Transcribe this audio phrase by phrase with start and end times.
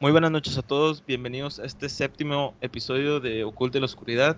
[0.00, 4.36] Muy buenas noches a todos, bienvenidos a este séptimo episodio de Oculta la Oscuridad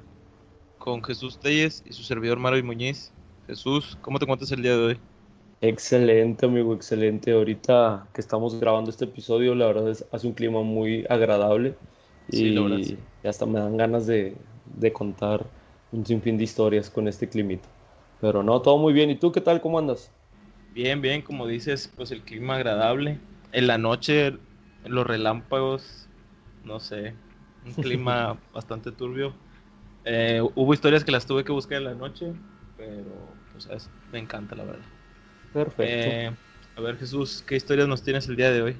[0.79, 3.13] con Jesús Telles y su servidor Mario Muñiz.
[3.47, 4.99] Jesús, ¿cómo te encuentras el día de hoy?
[5.61, 7.33] Excelente, amigo, excelente.
[7.33, 11.75] Ahorita que estamos grabando este episodio, la verdad es hace un clima muy agradable
[12.31, 14.35] y, sí, hasta me dan ganas de,
[14.65, 15.45] de, contar
[15.93, 17.69] un sinfín de historias con este climito.
[18.23, 19.11] Pero no, todo muy bien.
[19.11, 19.61] ¿Y tú qué tal?
[19.61, 20.11] ¿Cómo andas?
[20.73, 23.19] Bien, bien, como dices, pues el clima agradable.
[23.53, 24.39] En la noche
[24.85, 26.09] los relámpagos,
[26.63, 27.17] no sé,
[27.65, 29.35] un clima bastante turbio.
[30.05, 32.35] Eh, hubo historias que las tuve que buscar en la noche,
[32.77, 33.69] pero pues
[34.11, 34.87] me encanta la verdad.
[35.53, 36.09] Perfecto.
[36.09, 36.31] Eh,
[36.77, 38.77] a ver Jesús, ¿qué historias nos tienes el día de hoy?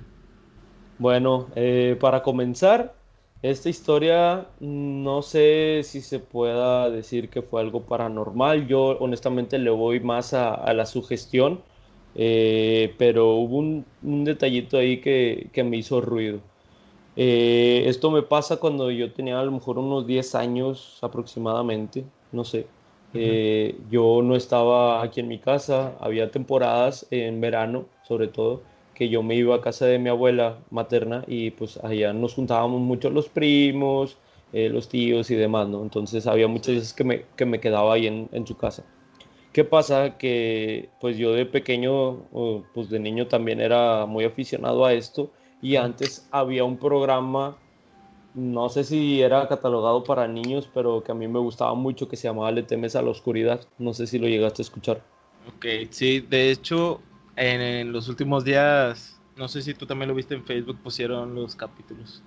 [0.99, 2.95] Bueno, eh, para comenzar,
[3.43, 8.67] esta historia no sé si se pueda decir que fue algo paranormal.
[8.67, 11.65] Yo honestamente le voy más a la sugestión
[12.15, 13.85] eh, pero hubo un,
[14.25, 16.41] detallito ahí que, que, me hizo ruido.
[17.17, 22.45] Eh, esto me pasa cuando yo tenía a lo mejor unos 10 años aproximadamente, no
[22.45, 22.67] sé.
[23.13, 28.63] Eh, yo no estaba aquí en mi casa, había temporadas en verano, sobre todo,
[28.95, 32.81] que yo me iba a casa de mi abuela materna y pues allá nos juntábamos
[32.81, 34.17] mucho los primos,
[34.53, 35.83] los tíos y demás, ¿no?
[35.83, 38.85] Entonces había muchas veces que me, que me quedaba ahí en, en su casa.
[39.53, 40.17] ¿Qué pasa?
[40.17, 42.25] Que pues yo de pequeño,
[42.73, 47.57] pues de niño también era muy aficionado a esto y antes había un programa,
[48.35, 52.17] no sé si era catalogado para niños, pero que a mí me gustaba mucho que
[52.17, 53.61] se llamaba Le temes a la oscuridad.
[53.79, 55.03] No sé si lo llegaste a escuchar.
[55.49, 57.01] Ok, sí, de hecho
[57.37, 61.57] en, los últimos días, no sé si tú también lo viste en Facebook, pusieron los
[61.57, 62.23] capítulos.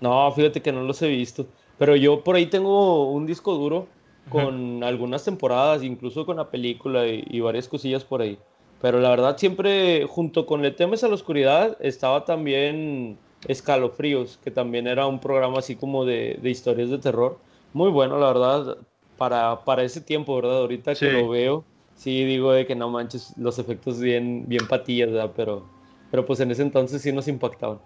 [0.00, 1.46] No, fíjate que no los he visto,
[1.78, 3.88] pero yo por ahí tengo un disco duro
[4.28, 8.38] con algunas temporadas, incluso con la película y, varias cosillas por ahí.
[8.80, 14.50] Pero la verdad siempre, junto con Le temes a la oscuridad, estaba también Escalofríos, que
[14.50, 17.38] también era un programa así como de, de historias de terror.
[17.72, 18.78] Muy bueno, la verdad,
[19.16, 20.58] para, para ese tiempo, ¿verdad?
[20.58, 21.64] Ahorita que lo veo,
[21.94, 25.32] sí digo de que no manches, los efectos bien, bien patillas, ¿verdad?
[25.36, 25.66] Pero,
[26.10, 27.78] pero pues en ese entonces sí nos impactaban.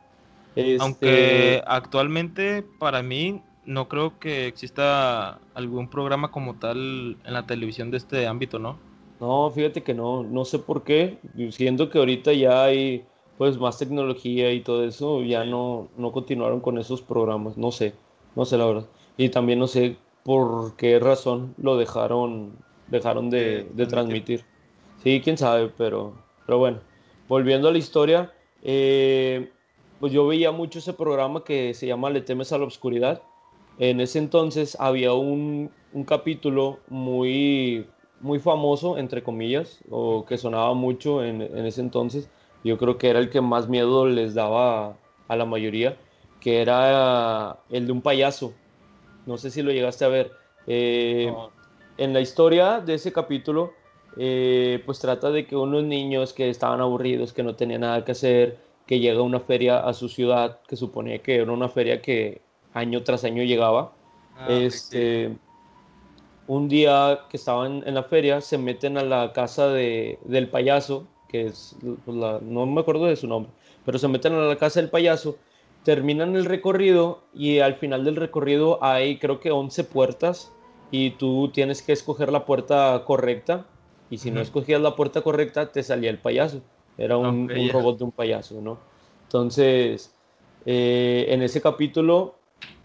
[0.79, 7.47] Aunque este actualmente para mí no creo que exista algún programa como tal en la
[7.47, 8.79] televisión de este ámbito, ¿no?
[9.21, 11.19] No, fíjate que no, no sé por qué.
[11.51, 13.05] Siento que ahorita ya hay
[13.39, 17.95] pues más tecnología y todo eso, ya no, no continuaron con esos programas, no sé,
[18.37, 18.87] no sé la verdad.
[19.17, 22.53] Y también no sé por qué razón lo dejaron,
[22.89, 24.45] dejaron de, transmitir.
[25.03, 26.15] Sí, quién sabe, pero,
[26.47, 26.79] pero bueno,
[27.29, 28.33] volviendo a la historia,
[28.63, 29.51] eh,
[30.01, 33.23] pues yo veía mucho ese programa que se llama Le temes a la oscuridad
[33.79, 35.71] en ese entonces había un,
[36.07, 37.87] capítulo muy,
[38.21, 42.29] muy famoso, entre comillas, o que sonaba mucho en, ese entonces.
[42.65, 44.97] Yo creo que era el que más miedo les daba
[45.29, 45.97] a, la mayoría,
[46.41, 48.53] que era el de un payaso.
[49.27, 50.33] No sé si lo llegaste a ver.
[50.67, 51.33] Eh,
[51.99, 53.73] en la historia de ese capítulo,
[54.17, 58.13] eh, pues trata de que unos niños que estaban aburridos, que no tenían nada que
[58.13, 62.44] hacer, que llega una feria a su ciudad, que suponía que era una feria que
[62.75, 63.93] año tras año llegaba.
[64.37, 65.37] Ah, este,
[66.47, 71.07] Un día que estaban en la feria, se meten a la casa de, del payaso,
[71.29, 73.51] que es, pues, no me acuerdo de su nombre,
[73.87, 75.39] pero se meten a la casa del payaso,
[75.85, 80.53] terminan el recorrido y al final del recorrido hay creo que 11 puertas
[80.91, 83.67] y tú tienes que escoger la puerta correcta
[84.11, 86.61] y si no escogías la puerta correcta te salía el payaso.
[86.97, 88.79] Era un, robot de un payaso, ¿no?
[89.25, 90.15] Entonces,
[90.65, 92.37] eh, en ese capítulo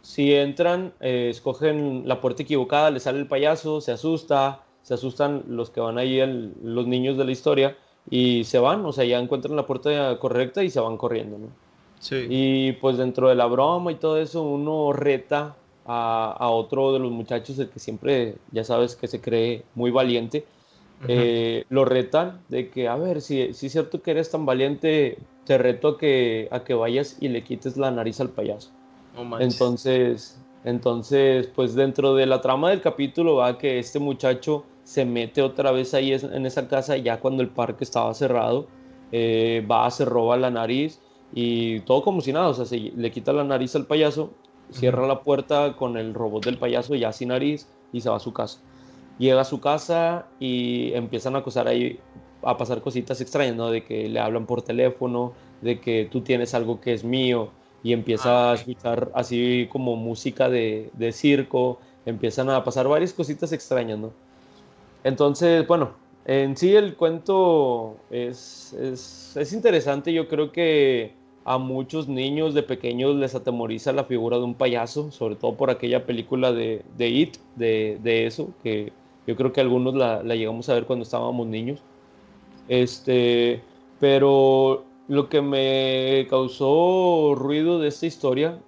[0.09, 5.43] si entran, eh, escogen la puerta equivocada, le sale el payaso, se asusta, se asustan
[5.47, 6.19] los que van ahí,
[6.63, 7.77] los niños de la historia,
[8.09, 11.47] y se van, o sea, ya encuentran la puerta correcta y se van corriendo, ¿no?
[11.99, 12.25] Sí.
[12.27, 15.55] Y pues dentro de la broma y todo eso, uno reta
[15.85, 20.45] a, otro de los muchachos, el que siempre, ya sabes, que se cree muy valiente,
[21.07, 25.19] eh, lo retan de que, a ver, si, si es cierto que eres tan valiente,
[25.45, 28.71] te reto que, a que vayas y le quites la nariz al payaso
[29.39, 35.41] entonces, entonces, pues dentro de la trama del capítulo va que este muchacho se mete
[35.41, 38.67] otra vez ahí en esa casa ya cuando el parque estaba cerrado,
[39.11, 40.99] eh, va, se roba la nariz
[41.33, 44.31] y todo como si nada, o sea, se, le quita la nariz al payaso,
[44.71, 48.19] cierra la puerta con el robot del payaso ya sin nariz y se va a
[48.19, 48.59] su casa.
[49.17, 51.99] Llega a su casa y empiezan a acusar ahí
[52.41, 53.69] a pasar cositas extrañas, ¿no?
[53.69, 57.49] De que le hablan por teléfono, de que tú tienes algo que es mío,
[57.83, 63.51] y empieza a escuchar así como música de, de, circo, empiezan a pasar varias cositas
[63.51, 64.11] extrañas, ¿no?
[65.03, 65.91] Entonces, bueno,
[66.25, 71.13] en sí el cuento es, es, es interesante, yo creo que
[71.45, 75.69] a muchos niños de pequeños les atemoriza la figura de un payaso, sobre todo por
[75.69, 78.91] aquella película de, de It, de, de, eso, que
[79.25, 81.81] yo creo que algunos la, la, llegamos a ver cuando estábamos niños.
[82.67, 83.61] Este,
[83.99, 88.59] pero lo que me causó ruido de esta historia,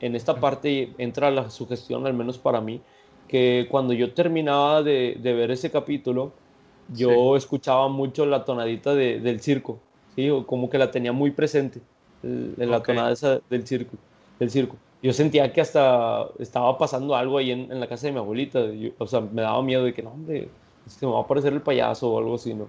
[0.00, 2.82] en esta parte entra la sugestión, al menos para mí,
[3.28, 6.32] que cuando yo terminaba de, de ver ese capítulo,
[6.88, 9.80] yo escuchaba mucho la tonadita de, del circo,
[10.14, 10.28] ¿sí?
[10.46, 11.80] como que la tenía muy presente
[12.22, 13.96] en la tonada esa del circo,
[14.38, 14.76] del circo.
[15.02, 18.60] Yo sentía que hasta estaba pasando algo ahí en, en la casa de mi abuelita.
[18.98, 20.50] o sea, me daba miedo de que, no, hombre,
[20.86, 22.68] es que me va a aparecer el payaso o algo así, ¿no?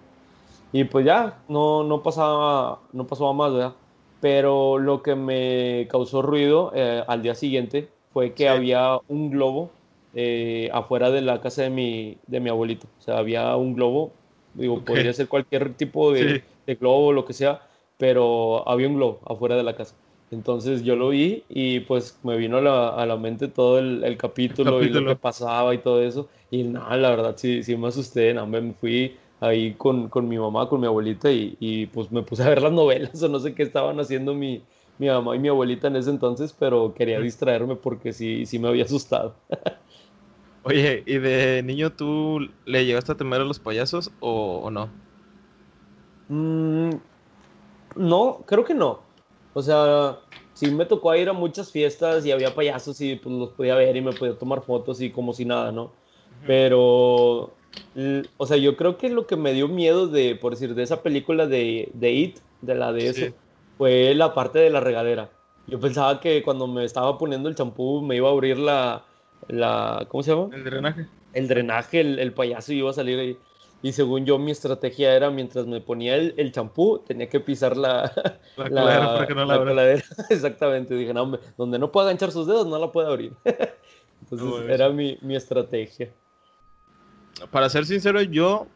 [0.72, 3.74] Y pues ya, no, no, pasaba, no pasaba más, ¿verdad?
[4.20, 9.72] Pero lo que me causó ruido eh, al día siguiente fue que había un globo
[10.14, 12.88] eh, afuera de la casa de mi, de mi abuelito.
[13.00, 14.12] O sea, había un globo,
[14.56, 17.62] digo, podría ser cualquier tipo de, de globo, lo que sea,
[17.98, 19.96] pero había un globo afuera de la casa.
[20.30, 24.04] Entonces yo lo vi y pues me vino a la, a la mente todo el,
[24.04, 26.28] el, capítulo y lo que pasaba y todo eso.
[26.52, 30.38] Y nada, la verdad sí, sí me asusté, no, me fui ahí con, con mi
[30.38, 33.40] mamá, con mi abuelita y, y, pues me puse a ver las novelas o no
[33.40, 34.68] sé qué estaban haciendo mi,
[34.98, 38.68] mi mamá y mi abuelita en ese entonces, pero quería distraerme porque sí, sí me
[38.70, 39.36] había asustado.
[40.62, 44.92] Oye, ¿y de niño tú le llegaste a temer a los payasos o, o no?
[46.30, 46.98] Mm,
[47.96, 49.06] no, creo que no.
[49.54, 50.20] O sea,
[50.54, 53.96] sí me tocó ir a muchas fiestas y había payasos y pues los podía ver
[53.96, 55.96] y me podía tomar fotos y como si nada, ¿no?
[56.46, 57.60] Pero,
[58.38, 61.02] o sea, yo creo que lo que me dio miedo de, por decir, de esa
[61.02, 63.26] película de, de It, de la de eso,
[63.78, 65.30] fue la parte de la regadera.
[65.68, 69.04] Yo pensaba que cuando me estaba poniendo el champú me iba a abrir la,
[69.48, 70.56] la, ¿cómo se llama?
[70.56, 71.08] El drenaje.
[71.34, 73.38] El drenaje, el, el payaso iba a salir ahí.
[73.84, 78.12] Y según yo, mi estrategia era mientras me ponía el champú, tenía que pisar la,
[78.56, 79.94] la, la coladera para que no la, la.
[80.30, 80.96] Exactamente.
[80.96, 83.34] Dije, no, donde no pueda ganchar sus dedos, no la puede abrir.
[84.22, 86.12] Entonces, no, era mi, mi, estrategia.
[87.52, 88.68] Para ser sincero, yo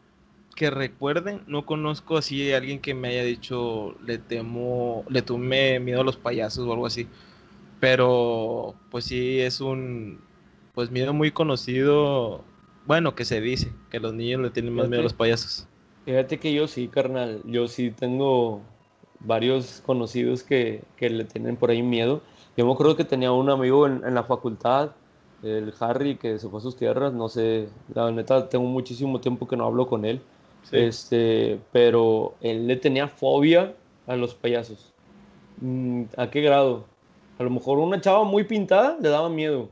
[0.54, 5.80] que recuerden, no conozco así a alguien que me haya dicho le temo, le tomé
[5.80, 7.08] miedo a los payasos o algo así.
[7.80, 10.20] Pero, pues sí, es un
[10.74, 12.44] pues miedo muy conocido
[12.86, 15.68] bueno, que se dice que los niños le tienen más miedo a los payasos.
[16.04, 17.40] Fíjate que yo sí, carnal.
[17.44, 18.60] Yo sí tengo
[19.20, 22.22] varios conocidos que, que le tienen por ahí miedo.
[22.56, 24.90] Yo me acuerdo que tenía un amigo en, en, la facultad,
[25.42, 27.12] el Harry, que se fue a sus tierras.
[27.12, 30.20] No sé, la neta, tengo muchísimo tiempo que no hablo con él.
[30.64, 30.76] Sí.
[30.76, 33.74] Este, pero él le tenía fobia
[34.06, 34.92] a los payasos.
[35.60, 36.84] Mm, ¿A qué grado?
[37.38, 39.68] A lo mejor una chava muy pintada le daba miedo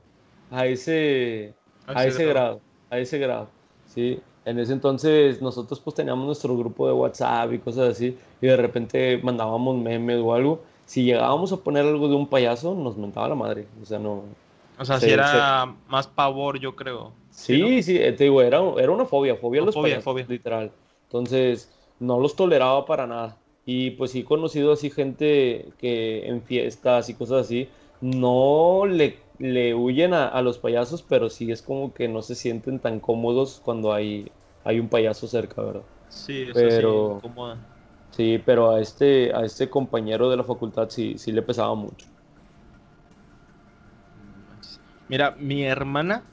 [0.50, 1.54] a ese,
[1.86, 3.48] a, a ese grado a ese grado,
[3.86, 4.20] ¿sí?
[4.44, 8.56] En ese entonces nosotros pues teníamos nuestro grupo de WhatsApp y cosas así, y de
[8.56, 10.60] repente mandábamos memes o algo.
[10.86, 14.24] Si llegábamos a poner algo de un payaso, nos mentaba la madre, o sea, no...
[14.80, 17.12] O sea, se, si era más pavor, yo creo.
[17.30, 17.82] Sí, sí, ¿no?
[17.82, 20.26] sí te digo, era, era una fobia, fobia a los fobia, payasos, fobia.
[20.28, 20.72] literal.
[21.04, 23.36] Entonces, no los toleraba para nada.
[23.66, 27.68] Y pues sí he conocido así gente que en fiestas y cosas así,
[28.00, 32.34] no le le huyen a, a, los payasos, pero sí es como que no se
[32.34, 34.30] sienten tan cómodos cuando hay,
[34.64, 35.82] hay un payaso cerca, ¿verdad?
[36.10, 37.28] Sí, eso pero, sí.
[38.10, 42.06] Sí, pero a este, a este compañero de la facultad sí, sí le pesaba mucho.
[45.12, 46.24] Mira, mi hermana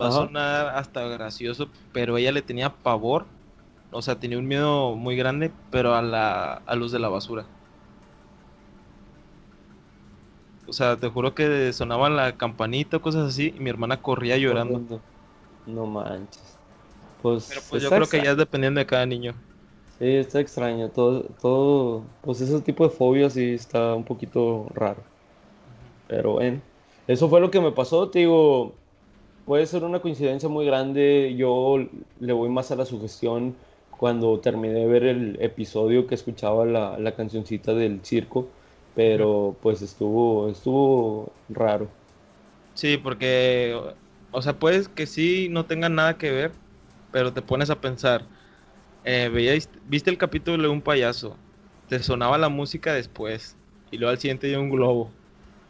[0.00, 0.08] va Ajá.
[0.08, 3.26] a sonar hasta gracioso, pero ella le tenía pavor,
[3.90, 7.46] o sea, tenía un miedo muy grande, pero a la a luz de la basura.
[10.66, 14.36] O sea, te juro que sonaba la campanita o cosas así y mi hermana corría
[14.36, 14.82] llorando.
[15.66, 16.58] No manches.
[17.18, 19.34] Pues, Pero pues yo creo que ya es dependiendo de cada niño.
[19.98, 20.90] Sí, está extraño.
[20.90, 25.02] Todo, todo, pues ese tipo de fobias sí está un poquito raro.
[26.08, 26.62] Pero bueno,
[27.06, 28.10] eso fue lo que me pasó.
[28.10, 28.74] Te digo,
[29.44, 31.34] puede ser una coincidencia muy grande.
[31.36, 31.78] Yo
[32.20, 33.54] le voy más a la sugestión
[33.90, 38.46] cuando terminé de ver el episodio que escuchaba la, la cancioncita del circo
[38.94, 41.86] pero pues estuvo, estuvo raro.
[42.74, 43.78] Sí, porque,
[44.30, 46.52] o sea, puedes que sí no tengan nada que ver,
[47.12, 48.22] pero te pones a pensar,
[49.04, 51.36] eh, veías, viste el capítulo de un payaso,
[51.88, 53.56] te sonaba la música después,
[53.90, 55.10] y luego al siguiente ya un globo.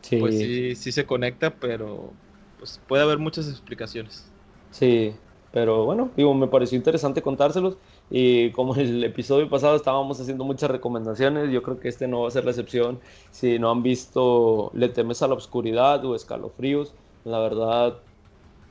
[0.06, 0.18] Sí.
[0.18, 2.20] Pues sí, sí se conecta, pero
[2.58, 4.32] pues puede haber muchas explicaciones.
[4.70, 5.20] Sí,
[5.50, 7.78] pero bueno, digo, me pareció interesante contárselos.
[8.08, 12.28] Y como el episodio pasado estábamos haciendo muchas recomendaciones, yo creo que este no va
[12.28, 13.00] a ser la excepción.
[13.30, 16.94] Si no han visto Le temes a la oscuridad o Escalofríos,
[17.24, 18.04] la verdad,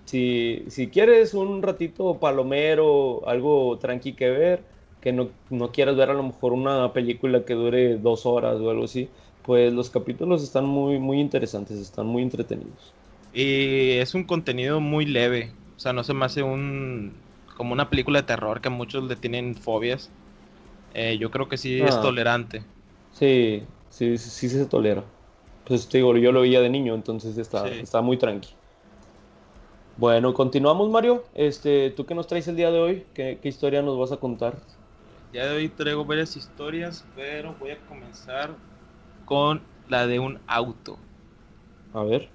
[0.06, 4.70] si, si quieres un ratito palomero, algo tranqui que ver,
[5.02, 8.70] que no, no quieras ver a lo mejor una película que dure dos horas o
[8.70, 9.14] algo así,
[9.46, 12.94] Pues los capítulos están muy, muy interesantes, están muy entretenidos.
[13.34, 15.52] Y es un contenido muy leve.
[15.76, 17.14] O sea, no se me hace un.
[17.56, 20.10] como una película de terror que muchos le tienen fobias.
[20.94, 22.02] Eh, yo creo que sí es Ah.
[22.02, 22.64] tolerante.
[23.14, 25.04] Sí, sí, sí, sí se tolera.
[25.66, 27.80] Pues te digo, yo lo veía de niño, entonces está, Sí.
[27.82, 28.50] está muy tranqui.
[29.98, 31.24] Bueno, continuamos, Mario.
[31.34, 33.04] Este, ¿tú qué nos traes el día de hoy?
[33.14, 34.56] ¿Qué, qué historia nos vas a contar?
[35.34, 38.52] Ya de hoy traigo varias historias, pero voy a comenzar
[39.26, 40.98] con la de un auto.
[41.94, 42.30] A ver.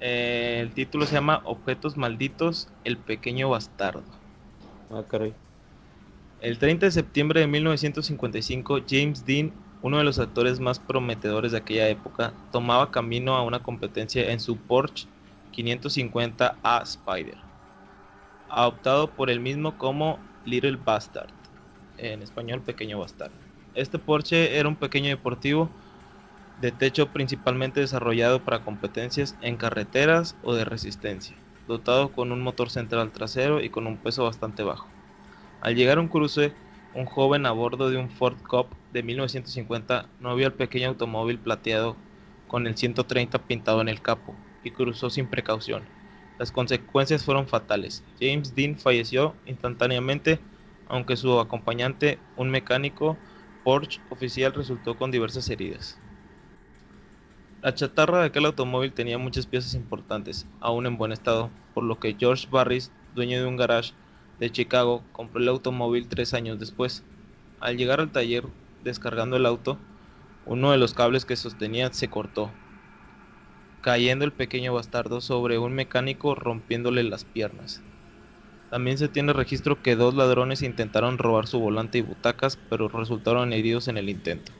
[0.00, 4.02] Eh, el título se llama Objetos Malditos, el pequeño bastardo.
[4.90, 5.34] Ah, caray.
[6.40, 11.58] El 30 de septiembre de 1955, James Dean, uno de los actores más prometedores de
[11.58, 15.06] aquella época, tomaba camino a una competencia en su Porsche
[15.52, 17.38] 550 A Spider,
[18.50, 21.30] adoptado por él mismo como Little Bastard,
[21.96, 23.43] en español pequeño bastardo.
[23.74, 25.68] Este Porsche era un pequeño deportivo
[26.60, 32.70] de techo principalmente desarrollado para competencias en carreteras o de resistencia, dotado con un motor
[32.70, 34.88] central trasero y con un peso bastante bajo.
[35.60, 36.52] Al llegar a un cruce,
[36.94, 41.38] un joven a bordo de un Ford Cup de 1950 no vio el pequeño automóvil
[41.38, 41.96] plateado
[42.46, 45.82] con el 130 pintado en el capo y cruzó sin precaución.
[46.38, 48.04] Las consecuencias fueron fatales.
[48.20, 50.38] James Dean falleció instantáneamente,
[50.88, 53.16] aunque su acompañante, un mecánico
[53.64, 55.98] Porsche oficial, resultó con diversas heridas.
[57.62, 61.98] La chatarra de aquel automóvil tenía muchas piezas importantes, aún en buen estado, por lo
[61.98, 63.94] que George Barris, dueño de un garage,
[64.38, 67.04] de Chicago compró el automóvil tres años después.
[67.58, 68.44] Al llegar al taller
[68.82, 69.78] descargando el auto,
[70.44, 72.50] uno de los cables que sostenía se cortó,
[73.80, 77.82] cayendo el pequeño bastardo sobre un mecánico rompiéndole las piernas.
[78.74, 83.52] También se tiene registro que dos ladrones intentaron robar su volante y butacas, pero resultaron
[83.52, 84.50] heridos en el intento.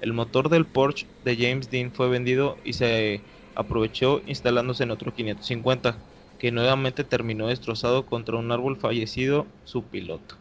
[0.00, 3.20] El motor del Porsche de James Dean fue vendido y se
[3.54, 5.96] aprovechó instalándose en otro 550
[6.40, 10.34] que nuevamente terminó destrozado contra un árbol fallecido su piloto.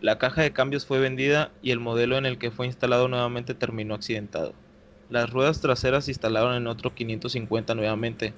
[0.00, 3.52] La caja de cambios fue vendida y el modelo en el que fue instalado nuevamente
[3.52, 4.54] terminó accidentado.
[5.10, 8.32] Las ruedas traseras se instalaron en otro 550 nuevamente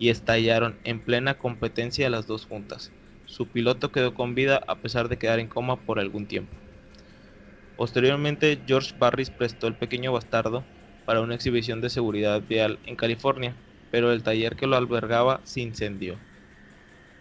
[0.00, 2.90] y estallaron en plena competencia las dos juntas.
[3.26, 6.56] Su piloto quedó con vida a pesar de quedar en coma por algún tiempo.
[7.76, 10.64] Posteriormente, George Barris prestó el pequeño bastardo
[11.04, 13.54] para una exhibición de seguridad vial en California,
[13.90, 16.18] pero el taller que lo albergaba se incendió.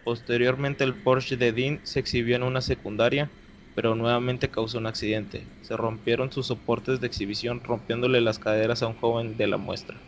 [0.06, 3.30] Posteriormente el Porsche de Dean se exhibió en una secundaria,
[3.76, 5.44] pero nuevamente causó un accidente.
[5.62, 10.02] Se rompieron sus soportes de exhibición rompiéndole las caderas a un joven de la muestra.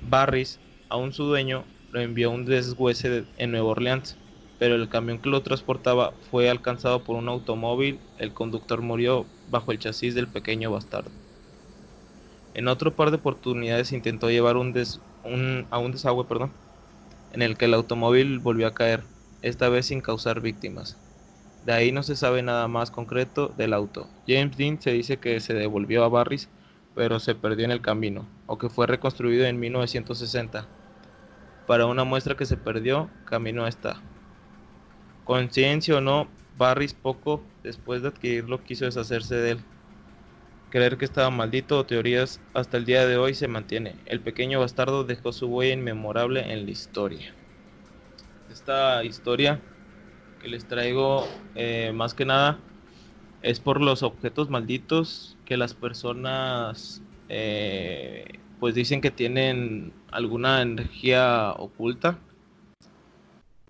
[0.00, 0.60] Barris,
[0.94, 4.16] aún su dueño, lo envió a un deshuese de- en Nueva Orleans,
[4.58, 9.72] pero el camión que lo transportaba fue alcanzado por un automóvil, el conductor murió bajo
[9.72, 11.10] el chasis del pequeño bastardo.
[12.54, 16.52] En otro par de oportunidades intentó llevar a un desagüe, perdón,
[17.32, 19.04] en el que el automóvil volvió a caer,
[19.42, 20.96] esta vez sin causar víctimas.
[21.64, 24.08] De ahí no se sabe nada más concreto del auto.
[24.26, 26.48] James Dean se dice que se devolvió a Barris,
[26.94, 30.68] pero se perdió en el camino, o que fue reconstruido en 1960.
[31.66, 34.02] Para una muestra que se perdió, camino está.
[35.24, 36.28] Conciencia o no,
[36.58, 39.58] Barris poco después de adquirirlo quiso deshacerse de él.
[40.70, 43.94] Creer que estaba maldito o teorías hasta el día de hoy se mantiene.
[44.04, 47.34] El pequeño bastardo dejó su huella inmemorable en la historia.
[48.50, 49.60] Esta historia
[50.38, 52.58] que les traigo eh, más que nada
[53.40, 61.52] es por los objetos malditos que las personas eh, pues dicen que tienen alguna energía
[61.52, 62.18] oculta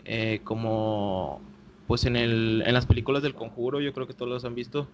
[0.05, 1.41] eh, como
[1.89, 4.87] pues en, el, en las películas del conjuro yo creo que todos los han visto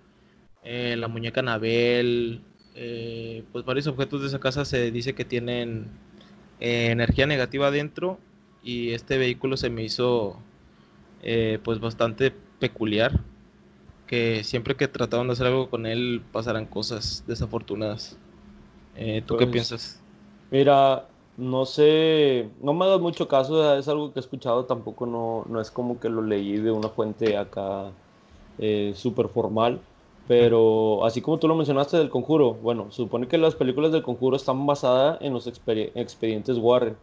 [0.65, 2.41] eh, la muñeca Anabel
[2.75, 5.89] eh, pues varios objetos de esa casa se dice que tienen
[6.61, 8.19] eh, energía negativa adentro
[8.63, 10.39] y este vehículo se me hizo
[11.63, 13.21] pues bastante peculiar
[14.07, 18.19] que siempre que trataban de hacer algo con él pasarán cosas desafortunadas
[18.95, 20.05] Eh, ¿tú qué Pues, piensas?
[20.51, 25.45] Mira, no sé, no me dado mucho caso, es algo que he escuchado, tampoco no,
[25.49, 27.97] no es como que lo leí de una fuente acá
[28.59, 29.87] eh, súper formal,
[30.27, 34.37] pero así como tú lo mencionaste del Conjuro, bueno, supone que las películas del Conjuro
[34.37, 36.99] están basadas en los expedientes Warren.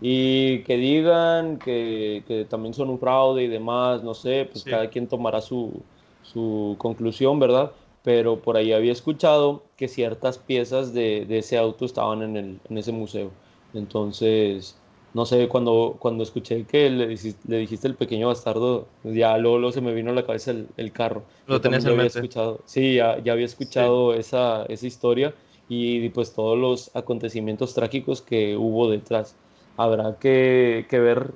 [0.00, 4.70] Y que digan que, que también son un fraude y demás, no sé, pues Sí.
[4.70, 5.86] cada quien tomará su,
[6.22, 7.72] su conclusión, ¿verdad?
[8.02, 12.60] Pero por ahí había escuchado que ciertas piezas de, de ese auto estaban en, el,
[12.68, 13.30] en ese museo.
[13.74, 14.76] Entonces,
[15.14, 19.92] no sé, cuando, cuando escuché que le, dijiste el pequeño bastardo, ya luego, se me
[19.92, 21.22] vino a la cabeza el, carro.
[21.46, 25.34] Lo tenías en Escuchado, sí, ya, había escuchado Esa, esa historia
[25.68, 29.36] y pues todos los acontecimientos trágicos que hubo detrás.
[29.76, 31.32] Habrá que, ver,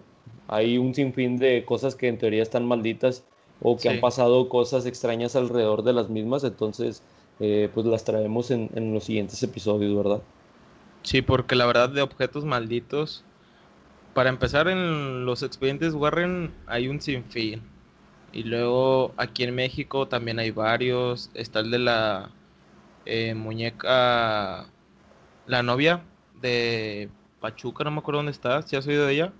[0.48, 3.24] hay un sinfín de cosas que en teoría están malditas
[3.60, 7.02] o que han pasado cosas extrañas alrededor de las mismas, entonces
[7.40, 10.22] eh, pues las traemos en, en los siguientes episodios, ¿verdad?
[11.02, 13.24] Sí, porque la verdad de objetos malditos
[14.16, 17.60] para empezar, en los expedientes Warren hay un sinfín.
[18.32, 21.30] Y luego aquí en México también hay varios.
[21.34, 22.30] Está el de la
[23.04, 24.68] eh, muñeca,
[25.46, 26.00] la novia
[26.40, 27.10] de
[27.42, 28.62] Pachuca, no me acuerdo dónde está.
[28.62, 29.32] ¿Si has oído de ella?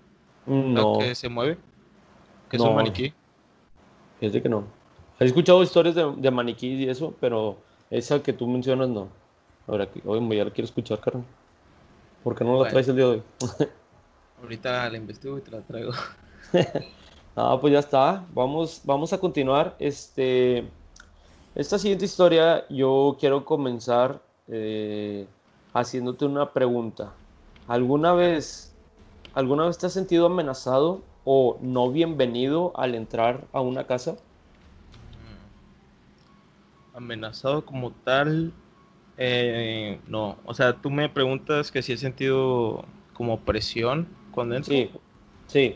[0.45, 0.99] No.
[0.99, 1.57] que se mueve.
[2.51, 3.15] Que es un maniquí.
[4.21, 4.65] Fíjate que no.
[5.19, 7.57] He escuchado historias de, de maniquí y eso, pero
[7.91, 9.09] esa que tú mencionas no.
[9.67, 11.25] Ahora, hoy ya la quiero escuchar, carnal.
[12.23, 13.23] ¿Por qué no la traes el día de hoy?
[14.43, 15.93] Ahorita la investigo y te la traigo.
[17.37, 18.25] ah, pues ya está.
[18.35, 19.75] Vamos, vamos a continuar.
[19.79, 20.69] Este,
[21.55, 25.27] esta siguiente historia yo quiero comenzar eh,
[25.73, 27.13] haciéndote una pregunta.
[27.67, 28.73] ¿Alguna vez,
[29.35, 34.13] ¿Alguna vez te has sentido amenazado o no bienvenido al entrar a una casa?
[36.93, 36.97] Mm.
[36.97, 38.53] Amenazado como tal,
[39.17, 40.39] eh, no.
[40.45, 44.89] O sea, tú me preguntas que si he sentido como presión cuando Sí,
[45.49, 45.75] sí.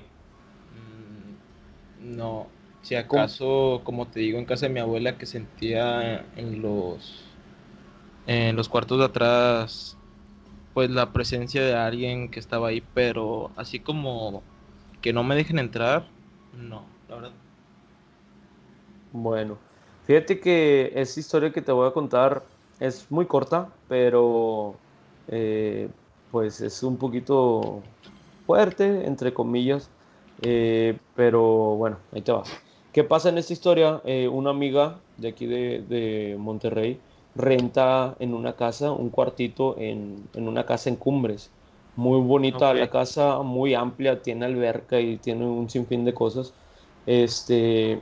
[1.98, 2.46] Mm, no,
[2.82, 7.24] si acaso, como te digo, en casa de mi abuela que sentía en los
[8.26, 9.96] en los cuartos de atrás
[10.74, 14.44] pues la presencia de alguien que estaba ahí, pero así como
[15.00, 16.04] que no me dejen entrar,
[16.52, 17.32] no, la verdad.
[19.12, 19.58] Bueno,
[20.06, 22.42] fíjate que esa historia que te voy a contar
[22.78, 24.74] es muy corta, pero
[25.28, 25.88] eh,
[26.30, 27.82] pues es un poquito
[28.46, 29.90] fuerte, entre comillas,
[30.42, 32.42] eh, pero bueno, ahí te va.
[32.92, 34.00] ¿Qué pasa en esta historia?
[34.04, 36.98] Eh, una amiga de aquí de, Monterrey
[37.36, 41.50] renta en una casa, un cuartito en, una casa en Cumbres.
[42.00, 46.54] Muy bonita la casa, muy amplia, tiene alberca y tiene un sinfín de cosas.
[47.06, 48.00] Este,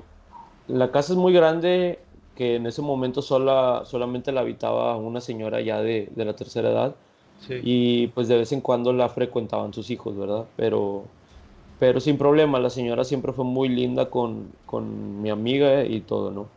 [0.67, 5.61] la casa es muy grande, que en ese momento sola, solamente la habitaba una señora
[5.61, 6.97] ya de, de la tercera edad
[7.61, 10.49] y pues de vez en cuando la frecuentaban sus hijos, ¿verdad?
[10.57, 11.05] Pero,
[11.79, 16.31] pero sin problema, la señora siempre fue muy linda con, con mi amiga y todo,
[16.33, 16.53] ¿no?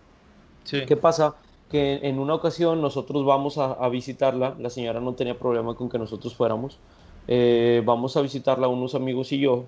[0.63, 0.81] Sí.
[0.85, 1.35] ¿Qué pasa?
[1.69, 5.89] Que en una ocasión nosotros vamos a, a visitarla, la señora no tenía problema con
[5.89, 6.79] que nosotros fuéramos,
[7.27, 9.65] eh, vamos a visitarla unos amigos y yo,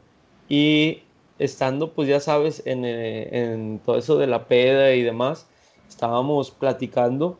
[0.50, 1.00] y
[1.40, 5.48] estando, pues ya sabes, en, eh, en todo eso de la peda y demás,
[5.88, 7.38] estábamos platicando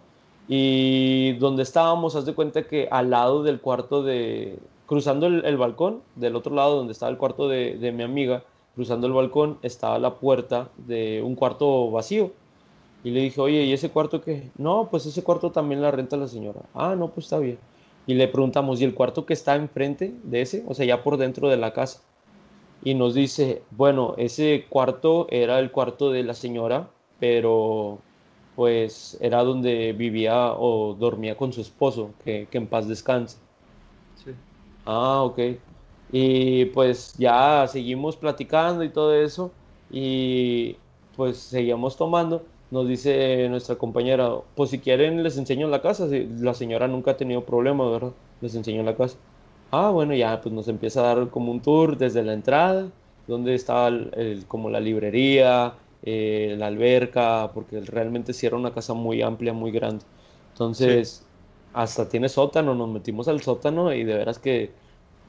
[0.48, 6.02] y donde estábamos, haz de cuenta que al lado del cuarto de, cruzando el, balcón,
[6.16, 8.44] del otro lado donde estaba el cuarto de, de, mi amiga,
[8.76, 12.32] cruzando el balcón estaba la puerta de un cuarto vacío.
[13.04, 14.50] Y le dije, oye, ¿y ese cuarto qué?
[14.58, 16.62] No, pues ese cuarto también la renta la señora.
[16.74, 17.58] Ah, no, pues está bien.
[18.06, 20.64] Y le preguntamos, ¿y el cuarto que está enfrente de ese?
[20.68, 22.02] O sea, ya por dentro de la casa.
[22.84, 26.90] Y nos dice, bueno, ese cuarto era el cuarto de la señora,
[27.20, 28.00] pero
[28.56, 33.38] pues era donde vivía o dormía con su esposo, que, en paz descanse.
[34.24, 34.32] Sí.
[34.86, 35.40] Ah, ok.
[36.12, 39.52] Y pues ya seguimos platicando y todo eso,
[39.90, 40.76] y
[41.16, 42.44] pues seguíamos tomando.
[42.74, 46.08] Nos dice nuestra compañera, pues si quieren les enseño la casa.
[46.40, 48.14] La señora nunca ha tenido problema, ¿verdad?
[48.42, 49.16] Les enseño la casa.
[49.72, 52.92] Ah, bueno, ya pues nos empieza a dar como un tour desde la entrada,
[53.28, 53.92] donde estaba
[54.48, 59.70] como la librería, eh, la alberca, porque realmente sí era una casa muy amplia, muy
[59.70, 60.04] grande.
[60.54, 61.30] Entonces,
[61.74, 64.72] hasta tiene sótano, nos metimos al sótano y de veras que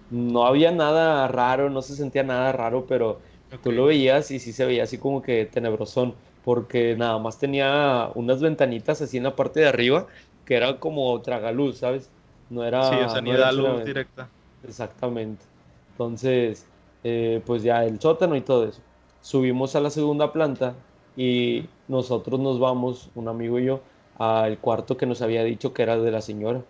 [0.08, 3.20] no había nada raro, no se sentía nada raro, pero
[3.62, 8.10] tú lo veías y sí se veía así como que tenebrosón, porque nada más tenía
[8.14, 10.06] unas ventanitas así en la parte de arriba,
[10.44, 12.10] que era como tragaluz, ¿sabes?
[12.50, 12.82] No era...
[12.90, 14.28] Sí, o sea, ni da luz directa.
[14.66, 15.44] Exactamente.
[15.92, 16.66] Entonces,
[17.02, 18.80] eh, pues ya el sótano y todo eso
[19.24, 20.74] subimos a la segunda planta
[21.16, 23.80] y nosotros nos vamos, un amigo y yo,
[24.18, 26.62] al cuarto que nos había dicho que era de la señora.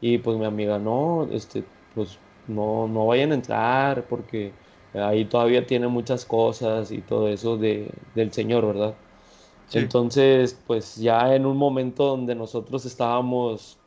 [0.00, 1.64] Y pues mi amiga, no, este,
[1.94, 4.52] pues no, no vayan a entrar porque
[4.92, 8.94] ahí todavía tiene muchas cosas y todo eso de, del señor, ¿verdad?
[9.70, 13.82] Entonces, pues ya en un momento donde nosotros estábamos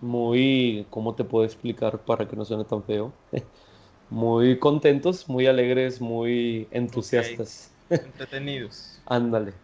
[0.00, 3.18] muy, ¿cómo te puedo explicar para que no suene tan feo?
[4.10, 7.76] muy contentos, muy alegres, muy entusiastas.
[8.02, 8.78] Entretenidos.
[9.06, 9.54] Ándale.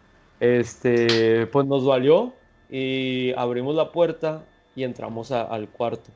[0.40, 6.12] Este, pues nos valió y abrimos la puerta y entramos al cuarto.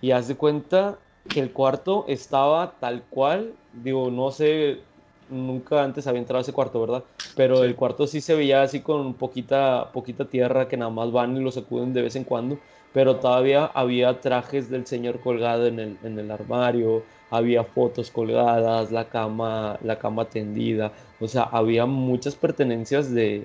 [0.00, 4.89] Y haz de cuenta que el cuarto estaba tal cual, digo, no sé,
[5.30, 7.04] nunca antes había entrado a ese cuarto, ¿verdad?
[7.36, 11.36] Pero el cuarto sí se veía así con poquita, poquita tierra que nada más van
[11.36, 12.58] y lo sacuden de vez en cuando,
[12.92, 18.90] pero todavía había trajes del señor colgado en el, en el armario, había fotos colgadas,
[18.90, 23.44] la cama, la cama tendida, o sea, había muchas pertenencias de,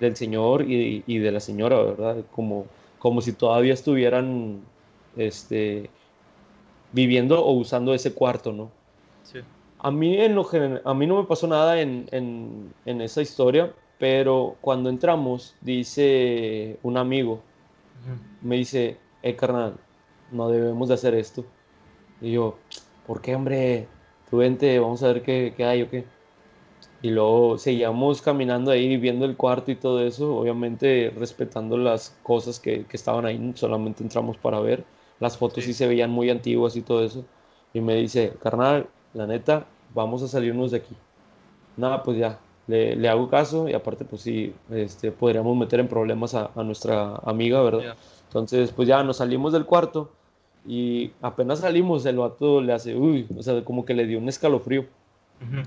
[0.00, 2.16] del señor, y, y, de la señora, ¿verdad?
[2.34, 2.66] Como,
[2.98, 4.60] como si todavía estuvieran
[5.16, 5.90] este,
[6.92, 8.70] viviendo o usando ese cuarto, ¿no?
[9.24, 9.40] Sí.
[9.80, 10.48] A mí, en lo
[10.84, 16.78] a mí no me pasó nada en, en, en, esa historia, pero cuando entramos, dice
[16.82, 17.40] un amigo,
[18.42, 19.74] me dice, eh, carnal,
[20.32, 21.44] no debemos de hacer esto.
[22.20, 22.58] Y yo,
[23.06, 23.86] ¿por qué, hombre?
[24.30, 26.04] Tú vente, vamos a ver qué, qué hay o qué.
[27.00, 32.58] Y luego seguíamos caminando ahí, viendo el cuarto y todo eso, obviamente respetando las cosas
[32.58, 34.84] que, que estaban ahí, solamente entramos para ver.
[35.20, 35.72] Las fotos sí.
[35.72, 37.24] se veían muy antiguas y todo eso.
[37.72, 40.94] Y me dice, carnal, la neta, vamos a salirnos de aquí.
[41.76, 45.88] Nada, pues ya, le, le hago caso y aparte, pues sí, este, podríamos meter en
[45.88, 47.96] problemas a, a nuestra amiga, ¿verdad?
[48.26, 50.10] Entonces, pues ya nos salimos del cuarto
[50.66, 54.28] y apenas salimos, el vato le hace, uy, o sea, como que le dio un
[54.28, 54.84] escalofrío.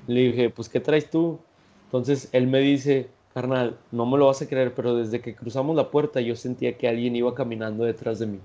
[0.05, 1.39] Le dije, pues, ¿qué traes tú?
[1.85, 5.75] Entonces él me dice, carnal, no me lo vas a creer, pero desde que cruzamos
[5.75, 8.39] la puerta yo sentía que alguien iba caminando detrás de mí.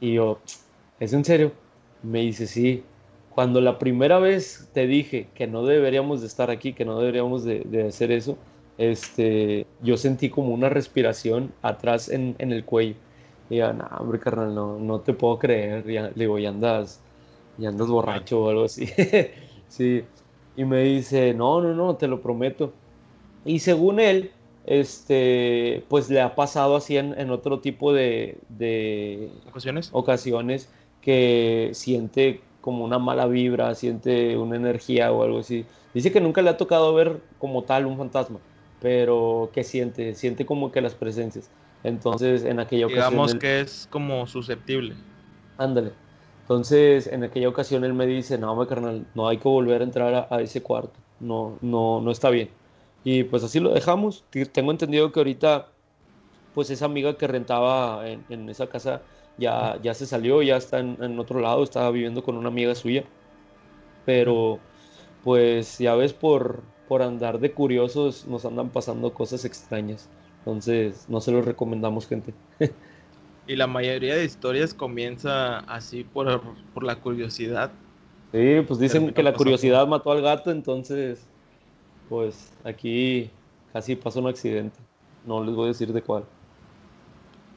[0.00, 0.38] Y yo,
[0.98, 1.52] ¿es en serio?
[2.02, 2.82] Me dice, sí.
[3.36, 7.44] Cuando la primera vez te dije que no deberíamos de estar aquí, que no deberíamos
[7.44, 8.38] de, hacer eso,
[8.78, 12.94] este, yo sentí como una respiración atrás en, el cuello.
[13.50, 15.84] Y yo, no, hombre, carnal, no, no te puedo creer.
[15.84, 17.02] le digo, ya andas,
[17.58, 18.88] ya andas borracho o algo así.
[19.68, 20.02] sí.
[20.56, 22.72] Y me dice, no, no, no, te lo prometo.
[23.44, 24.30] Y según él,
[24.64, 28.38] este, pues le ha pasado así en, otro tipo de,
[29.50, 29.90] ¿Ocasiones?
[29.92, 30.70] ocasiones
[31.02, 35.64] que siente como una mala vibra, siente una energía o algo así.
[35.94, 38.40] Dice que nunca le ha tocado ver como tal un fantasma,
[38.80, 41.48] pero que siente, siente como que las presencias.
[41.84, 43.10] Entonces, en aquella ocasión...
[43.10, 44.96] Digamos que es como susceptible.
[45.58, 45.92] Ándale.
[46.42, 49.84] Entonces, en aquella ocasión él me dice, no, me carnal, no hay que volver a
[49.84, 50.98] entrar a, a ese cuarto.
[51.20, 52.50] No, no, no está bien.
[53.04, 54.24] Y pues así lo dejamos.
[54.50, 55.68] Tengo entendido que ahorita,
[56.52, 59.02] pues esa amiga que rentaba en, esa casa
[59.38, 63.04] ya, ya se salió, ya está en, otro lado, estaba viviendo con una amiga suya.
[64.04, 64.58] Pero
[65.24, 70.08] pues ya ves, por, por andar de curiosos nos andan pasando cosas extrañas.
[70.38, 72.32] Entonces, no se los recomendamos, gente.
[73.46, 76.40] y la mayoría de historias comienza así por,
[76.72, 77.72] por la curiosidad.
[78.32, 81.26] Sí, pues dicen que la curiosidad mató al gato, entonces
[82.08, 83.30] pues aquí
[83.72, 84.78] casi pasó un accidente.
[85.24, 86.24] No les voy a decir de cuál.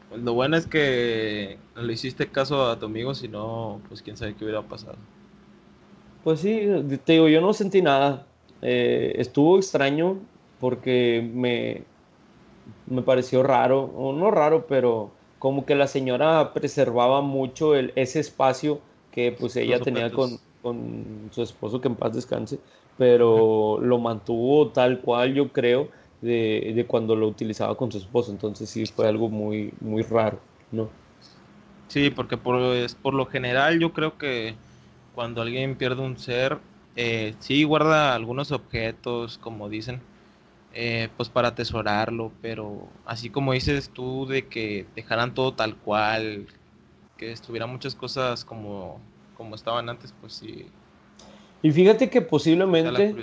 [0.09, 4.01] Pues lo bueno es que no le hiciste caso a tu amigo, si no, pues
[4.01, 4.97] quién sabe qué hubiera pasado.
[6.23, 6.67] Pues sí,
[7.05, 8.25] te digo, yo no sentí nada.
[8.61, 10.17] Eh, estuvo extraño
[10.59, 11.83] porque me,
[12.87, 18.19] me pareció raro, o no raro, pero como que la señora preservaba mucho el, ese
[18.19, 18.79] espacio
[19.11, 22.59] que pues ella tenía con, con, su esposo, que en paz descanse,
[22.97, 25.87] pero lo mantuvo tal cual, yo creo,
[26.21, 28.31] de, de, cuando lo utilizaba con su esposo.
[28.31, 30.39] Entonces sí fue algo muy, muy raro,
[30.71, 30.89] ¿no?
[31.87, 32.59] Sí, porque por,
[33.01, 34.53] por lo general yo creo que
[35.15, 36.59] cuando alguien pierde un ser,
[36.95, 40.01] eh, sí guarda algunos objetos, como dicen,
[40.73, 46.45] eh, pues para atesorarlo, pero así como dices tú de que dejaran todo tal cual,
[47.17, 49.01] que estuvieran muchas cosas como,
[49.35, 50.67] como estaban antes, pues sí,
[51.61, 53.13] y fíjate que posiblemente,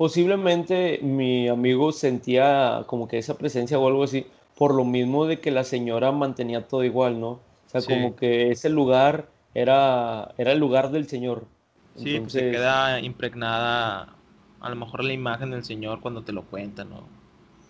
[0.00, 4.24] posiblemente mi amigo sentía como que esa presencia o algo así,
[4.56, 7.32] por lo mismo de que la señora mantenía todo igual, ¿no?
[7.32, 11.44] O sea, como que ese lugar era, era el lugar del Señor.
[11.96, 14.14] Sí, pues se queda impregnada
[14.62, 17.02] a lo mejor la imagen del Señor cuando te lo cuenta, ¿no?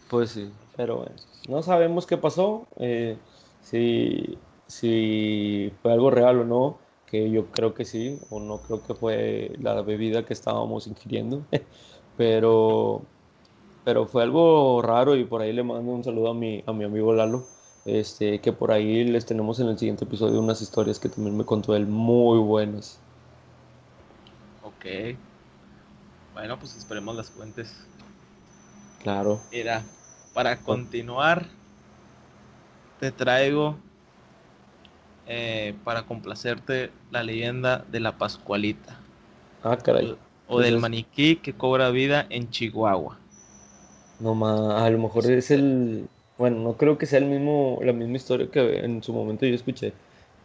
[0.09, 1.07] Pues sí, pero
[1.49, 3.17] no sabemos qué pasó, eh,
[3.61, 4.39] si,
[4.69, 8.95] si fue algo real o no que yo creo que sí, o no creo que
[8.95, 11.43] fue la bebida que estábamos ingiriendo,
[12.17, 13.03] pero,
[13.85, 16.85] pero fue algo raro y por ahí le mando un saludo a mi, a mi
[16.85, 17.47] amigo Lalo,
[17.85, 21.45] este, que por ahí les tenemos en el siguiente episodio unas historias que también me
[21.45, 22.99] contó él muy buenas.
[24.63, 24.87] Ok.
[26.35, 27.75] Bueno, pues esperemos las fuentes.
[29.03, 29.41] Claro.
[29.51, 29.83] Mira,
[30.33, 31.47] para continuar,
[32.99, 33.77] te traigo
[35.27, 38.99] eh, para complacerte la leyenda de la Pascualita.
[39.63, 40.17] Ah, caray.
[40.51, 43.19] O, del maniquí que cobra vida en Chihuahua.
[44.21, 46.09] No más, a lo mejor es el.
[46.39, 49.55] Bueno, no creo que sea el mismo, la misma historia que en su momento yo
[49.55, 49.93] escuché.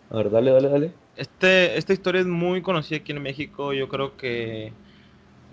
[0.09, 0.91] A ver, dale, dale, dale.
[1.15, 3.73] Este, esta historia es muy conocida aquí en México.
[3.73, 4.73] Yo creo que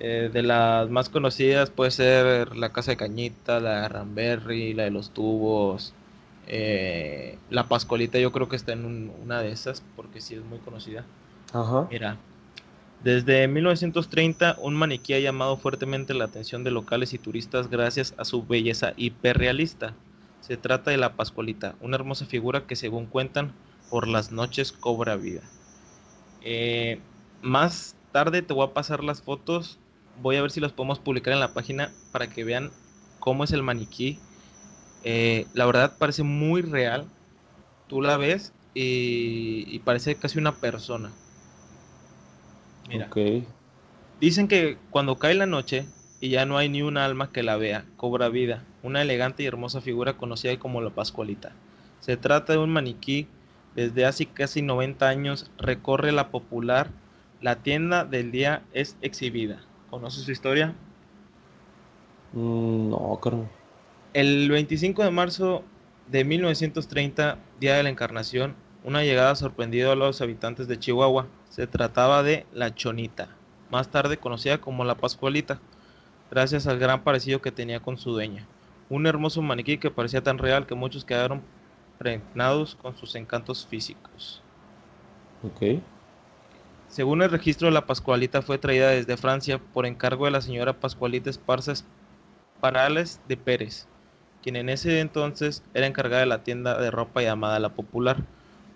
[0.01, 4.85] eh, de las más conocidas puede ser la Casa de Cañita, la de Ramberry, la
[4.85, 5.95] de los Tubos.
[6.47, 10.43] eh, la Pascualita yo creo que está en un- una de esas porque sí es
[10.45, 11.07] muy conocida.
[11.53, 11.88] Ajá.
[11.91, 12.17] Mira,
[13.03, 18.25] desde 1930 un maniquí ha llamado fuertemente la atención de locales y turistas gracias a
[18.25, 19.95] su belleza hiperrealista.
[20.41, 23.53] Se trata de la Pascualita, una hermosa figura que según cuentan
[23.91, 25.43] por las noches cobra vida.
[26.43, 27.01] Eh,
[27.41, 29.81] más tarde te voy a pasar las fotos,
[30.21, 32.71] voy a ver si las podemos publicar en la página para que vean
[33.19, 34.21] cómo es el maniquí.
[35.03, 37.11] Eh, la verdad parece muy real,
[37.88, 41.12] tú la ves y, y parece casi una persona.
[42.88, 43.07] Mira.
[43.07, 43.45] Ok.
[44.21, 45.87] Dicen que cuando cae la noche
[46.21, 49.47] y ya no hay ni un alma que la vea, cobra vida, una elegante y
[49.47, 51.53] hermosa figura conocida como la Pascualita.
[51.99, 53.27] Se trata de un maniquí,
[53.75, 56.90] desde hace casi 90 años recorre la popular,
[57.40, 59.62] la tienda del día es exhibida.
[59.90, 60.75] ¿Conoces su historia?
[62.33, 63.49] Mm, no, carnal.
[64.14, 65.64] El 25 de marzo
[66.11, 71.27] de 1930, Día de la Encarnación, una llegada sorprendió a los habitantes de Chihuahua.
[71.51, 73.29] Se trataba de la Chonita,
[73.71, 75.61] más tarde conocida como la Pascualita,
[76.31, 78.47] gracias al gran parecido que tenía con su dueña.
[78.88, 81.42] Un hermoso maniquí que parecía tan real que muchos quedaron
[81.99, 84.42] pregnados con sus encantos físicos.
[85.42, 85.81] Ok.
[86.88, 91.31] Según el registro, la Pascualita fue traída desde Francia por encargo de la señora Pascualita
[91.31, 91.73] Esparza
[92.61, 93.88] Parales de Pérez,
[94.42, 98.18] quien en ese entonces era encargada de la tienda de ropa llamada La Popular.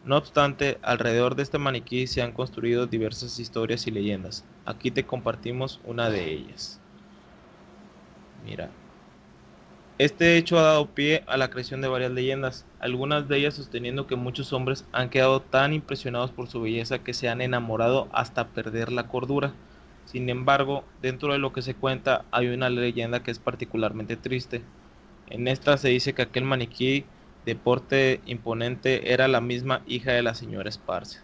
[0.06, 4.44] No obstante, alrededor de este maniquí se han construido diversas historias y leyendas.
[4.64, 6.78] Aquí te compartimos una de ellas.
[8.44, 8.70] Mira.
[9.98, 14.06] Este hecho ha dado pie a la creación de varias leyendas, algunas de ellas sosteniendo
[14.06, 18.46] que muchos hombres han quedado tan impresionados por su belleza que se han enamorado hasta
[18.46, 19.54] perder la cordura.
[20.04, 24.62] Sin embargo, dentro de lo que se cuenta hay una leyenda que es particularmente triste.
[25.26, 27.06] En esta se dice que aquel maniquí
[27.46, 31.22] de porte imponente era la misma hija de la señora Esparza.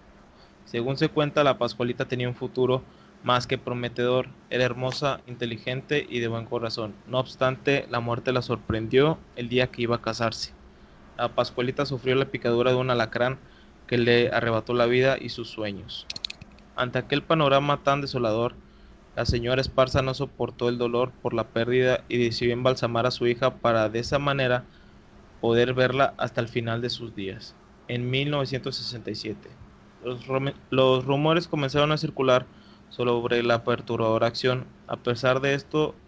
[0.64, 2.82] Según se cuenta, la Pascualita tenía un futuro
[3.24, 6.94] más que prometedor, era hermosa, inteligente y de buen corazón.
[7.08, 10.52] No obstante, la muerte la sorprendió el día que iba a casarse.
[11.18, 13.38] La Pascualita sufrió la picadura de un alacrán
[13.88, 16.06] que le arrebató la vida y sus sueños.
[16.76, 18.54] Ante aquel panorama tan desolador,
[19.16, 23.26] la señora Esparza no soportó el dolor por la pérdida y decidió embalsamar a su
[23.26, 24.64] hija para de esa manera
[25.42, 27.58] poder verla hasta el final de sus días.
[27.88, 29.58] En 1967,
[30.00, 30.26] los,
[30.70, 32.48] los rumores comenzaron a circular
[32.88, 34.74] sobre la perturbadora acción.
[34.88, 36.02] A pesar de esto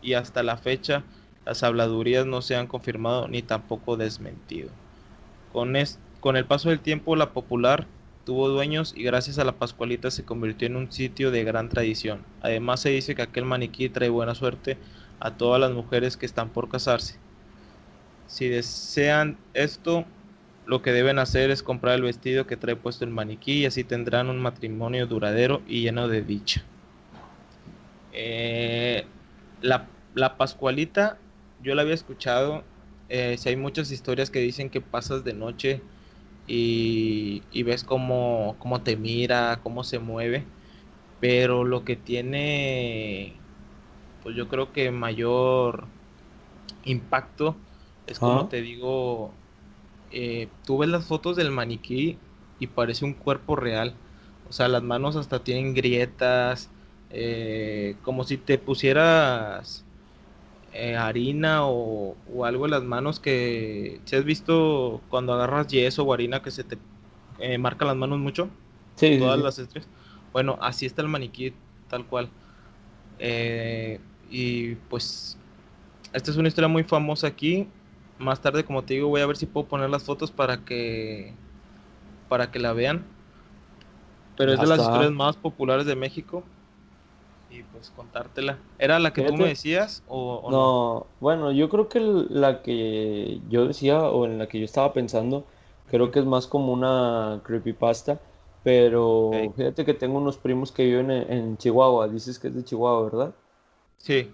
[0.00, 1.06] y hasta la fecha,
[1.46, 4.72] las habladurías no se han confirmado ni tampoco desmentido.
[5.48, 7.90] Con, es- con el paso del tiempo, la popular
[8.24, 12.26] tuvo dueños y gracias a la Pascualita se convirtió en un sitio de gran tradición.
[12.40, 14.80] Además se dice que aquel maniquí trae buena suerte
[15.20, 17.20] a todas las mujeres que están por casarse.
[18.28, 20.06] Si desean esto,
[20.66, 23.82] lo que deben hacer es comprar el vestido que trae puesto el maniquí y así
[23.82, 26.64] tendrán un matrimonio duradero y lleno de dicha.
[28.12, 29.04] Eh,
[29.60, 31.18] la, la Pascualita,
[31.58, 32.64] yo la había escuchado.
[33.08, 35.80] eh, si hay muchas historias que dicen que pasas de noche
[36.46, 40.44] y, y ves cómo, cómo te mira, cómo se mueve.
[41.20, 43.40] Pero lo que tiene,
[44.22, 45.88] pues yo creo que mayor
[46.84, 47.56] impacto
[48.08, 49.32] es como te digo,
[50.10, 52.18] eh, tú ves las fotos del maniquí
[52.58, 53.94] y parece un cuerpo real.
[54.48, 56.70] O sea, las manos hasta tienen grietas,
[57.10, 59.84] eh, como si te pusieras
[60.72, 66.04] eh, harina o, o algo en las manos que, si has visto cuando agarras yeso
[66.04, 66.78] o harina que se te
[67.38, 68.48] eh, marca las manos mucho,
[68.96, 69.42] Sí, sí, todas sí.
[69.42, 69.88] las estrellas.
[70.32, 71.54] Bueno, así está el maniquí,
[71.88, 72.30] tal cual.
[73.18, 75.36] Eh, y pues,
[76.12, 77.68] esta es una historia muy famosa aquí.
[78.18, 81.32] Más tarde, como te digo, voy a ver si puedo poner las fotos para que
[82.28, 83.04] para que la vean.
[84.36, 86.44] Pero es de las historias más populares de México.
[87.50, 88.58] Y pues contártela.
[88.78, 89.48] ¿Era la que tú me Fíjate.
[89.48, 90.76] decías o, o no?
[90.76, 94.92] No, bueno, yo creo que la que yo decía o en la que yo estaba
[94.94, 95.46] pensando,
[95.90, 98.20] creo que es más como una creepypasta,
[98.64, 102.64] pero fíjate que tengo unos primos que viven en, en Chihuahua, dices que es de
[102.64, 103.34] Chihuahua, ¿verdad?
[103.98, 104.32] Sí,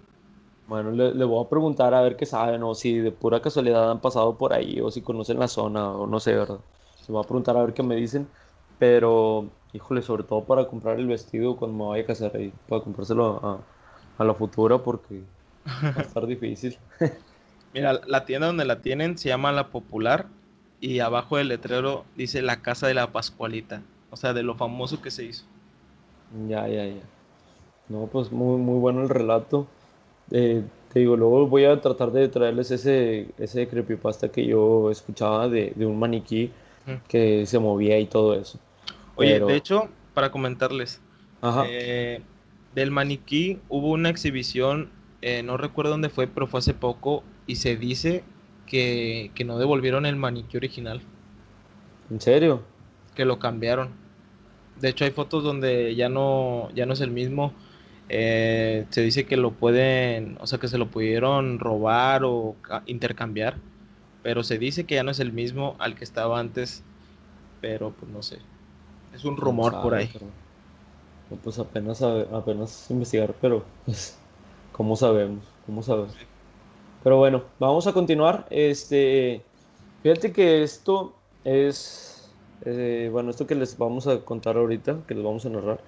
[0.67, 3.91] Bueno, le, le voy a preguntar a ver qué saben, o si de pura casualidad
[3.91, 6.65] han pasado por ahí, o si conocen la zona, o no sé, ¿verdad?
[6.95, 8.33] Se va a preguntar a ver qué me dicen,
[8.79, 12.81] pero, híjole, sobre todo para comprar el vestido cuando me vaya a casar ahí, para
[12.83, 13.67] comprárselo a,
[14.17, 15.29] a la futura, porque
[15.95, 16.79] va a estar difícil.
[17.73, 20.31] Mira, la tienda donde la tienen se llama La Popular
[20.79, 24.99] y abajo del letrero dice la casa de la Pascualita, o sea, de lo famoso
[25.01, 25.45] que se hizo.
[26.29, 27.15] Ya, ya, ya.
[27.87, 29.79] No, pues muy, muy bueno el relato.
[30.31, 35.49] Eh, te digo, luego voy a tratar de traerles ese, ese creepypasta que yo escuchaba
[35.49, 36.51] de, de un maniquí
[37.07, 38.59] que se movía y todo eso.
[39.15, 41.01] Oye, de hecho, para comentarles,
[41.67, 42.21] eh,
[42.73, 44.89] del maniquí hubo una exhibición,
[45.21, 48.23] eh, no recuerdo dónde fue, pero fue hace poco, y se dice
[48.67, 51.01] que, que no devolvieron el maniquí original.
[52.09, 52.61] ¿En serio?
[53.15, 53.89] Que lo cambiaron.
[54.79, 57.53] De hecho, hay fotos donde ya no, ya no es el mismo.
[58.09, 63.55] Eh, se dice que lo pueden, o sea, que se lo pudieron robar o intercambiar,
[64.21, 66.83] pero se dice que ya no es el mismo al que estaba antes,
[67.61, 68.39] pero pues no sé.
[69.13, 70.09] Es un rumor por ahí.
[71.43, 74.17] pues apenas, apenas investigar, pero pues,
[74.71, 75.43] ¿cómo sabemos?
[75.65, 76.15] ¿Cómo sabemos?
[77.03, 78.45] Pero bueno, vamos a continuar.
[78.49, 79.41] Este,
[80.01, 81.13] fíjate que esto
[81.43, 85.79] es, eh, bueno, esto que les vamos a contar ahorita, que les vamos a narrar,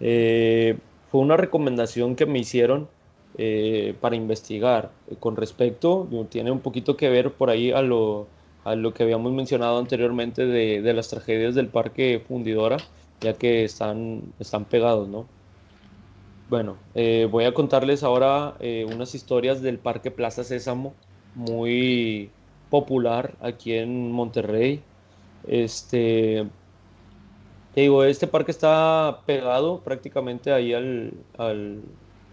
[0.00, 0.78] eh,
[1.16, 2.90] fue una recomendación que me hicieron
[3.38, 8.26] eh, para investigar con respecto, tiene un poquito que ver por ahí a lo,
[8.64, 12.76] a lo que habíamos mencionado anteriormente de, de, las tragedias del parque fundidora,
[13.22, 15.24] ya que están, están pegados, ¿no?
[16.50, 20.92] Bueno, eh, voy a contarles ahora eh, unas historias del Parque Plaza Sésamo,
[21.34, 22.28] muy
[22.68, 24.82] popular aquí en Monterrey.
[25.46, 26.46] Este,
[27.76, 31.82] te digo, este parque está pegado prácticamente ahí al, al,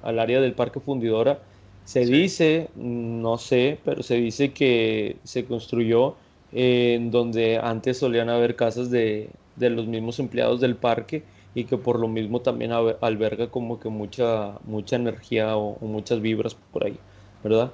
[0.01, 1.41] al área del Parque Fundidora.
[1.83, 6.15] Se dice, no sé, pero se dice que se construyó
[6.53, 11.99] en donde antes solían haber casas de, los mismos empleados del parque y que por
[11.99, 16.97] lo mismo también alberga como que mucha, mucha energía o, muchas vibras por ahí,
[17.43, 17.69] ¿verdad?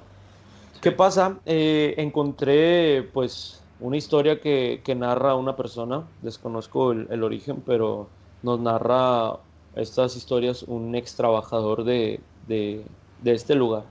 [0.82, 1.38] ¿Qué pasa?
[1.46, 8.08] Eh, encontré pues una historia que, narra una persona, desconozco el, origen, pero
[8.42, 9.38] nos narra
[9.74, 12.20] estas historias un ex trabajador de,
[13.24, 13.84] este lugar.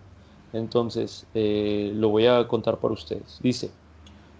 [0.53, 3.39] Entonces, eh, lo voy a contar para ustedes.
[3.41, 3.71] Dice,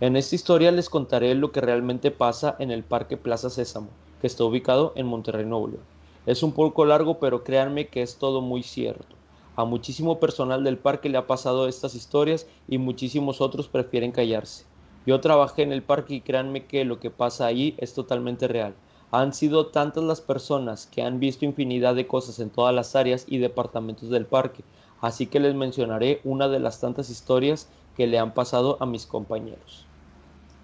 [0.02, 3.90] en esta historia les contaré lo que realmente pasa en el Parque Plaza Sésamo,
[4.22, 5.84] que está ubicado en Monterrey, Nuevo León.
[6.26, 9.16] Es un poco largo, pero créanme que es todo muy cierto.
[9.56, 14.69] A muchísimo personal del parque le ha pasado estas historias y muchísimos otros prefieren callarse.
[15.10, 18.76] Yo trabajé en el parque y créanme que lo que pasa allí es totalmente real.
[19.10, 23.26] Han sido tantas las personas que han visto infinidad de cosas en todas las áreas
[23.28, 24.64] y departamentos del parque,
[25.02, 27.68] así que les mencionaré una de las tantas historias
[27.98, 29.88] que le han pasado a mis compañeros.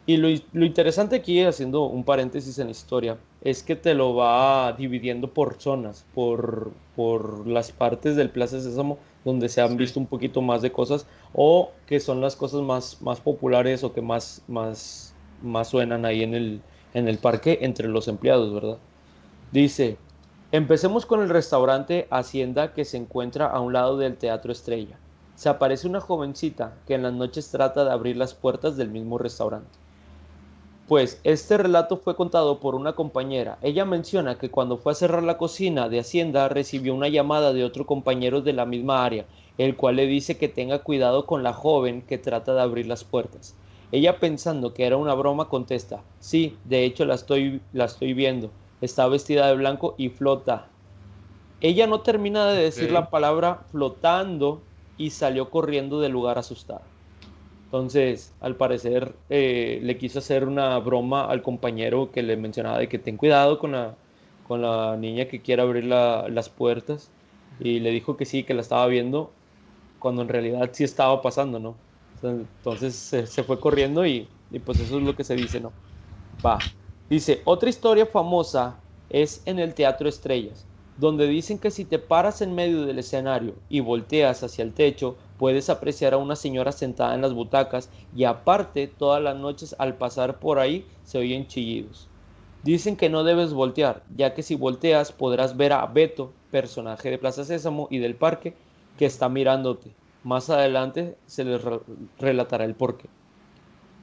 [0.05, 0.29] Y lo,
[0.63, 5.60] interesante aquí, haciendo un paréntesis en la historia, es que te lo va dividiendo por
[5.60, 10.61] zonas, por, por las partes del Plaza Sésamo donde se han visto un poquito más
[10.61, 15.67] de cosas o que son las cosas más, más populares o que más, más, más
[15.67, 16.61] suenan ahí en el,
[16.93, 18.77] en el parque entre los empleados, ¿verdad?
[19.51, 19.97] Dice,
[20.51, 24.99] empecemos con el restaurante Hacienda que se encuentra a un lado del Teatro Estrella.
[25.33, 29.17] Se aparece una jovencita que en las noches trata de abrir las puertas del mismo
[29.17, 29.85] restaurante.
[30.88, 33.58] Pues este relato fue contado por una compañera.
[33.63, 37.63] Ella menciona que cuando fue a cerrar la cocina de Hacienda recibió una llamada de
[37.63, 39.26] otro compañero de la misma área,
[39.58, 43.04] el cual le dice que tenga cuidado con la joven que trata de abrir las
[43.04, 43.56] puertas.
[43.91, 48.52] Ella pensando que era una broma contesta, sí, de hecho la estoy, la estoy viendo,
[48.80, 50.67] está vestida de blanco y flota.
[51.62, 54.62] Ella no termina de decir la palabra flotando
[54.98, 56.84] y salió corriendo del lugar asustada.
[57.65, 62.88] Entonces, al parecer, eh, le quiso hacer una broma al compañero que le mencionaba de
[62.89, 63.97] que ten cuidado con la,
[64.43, 67.13] con la niña que quiere abrir las puertas.
[67.58, 69.36] Y le dijo que sí, que la estaba viendo,
[69.99, 71.80] cuando en realidad sí estaba pasando, ¿no?
[72.21, 75.73] Entonces se, se fue corriendo y, y, pues eso es lo que se dice, ¿no?
[76.45, 76.73] Va.
[77.10, 82.41] Dice, otra historia famosa es en el Teatro Estrellas, donde dicen que si te paras
[82.41, 87.13] en medio del escenario y volteas hacia el techo, puedes apreciar a una señora sentada
[87.13, 92.08] en las butacas y aparte todas las noches al pasar por ahí se oyen chillidos.
[92.63, 97.17] Dicen que no debes voltear, ya que si volteas podrás ver a Beto, personaje de
[97.17, 98.56] Plaza Sésamo y del parque,
[98.98, 99.92] que está mirándote.
[100.23, 101.62] Más adelante se les
[102.17, 103.08] relatará el porqué.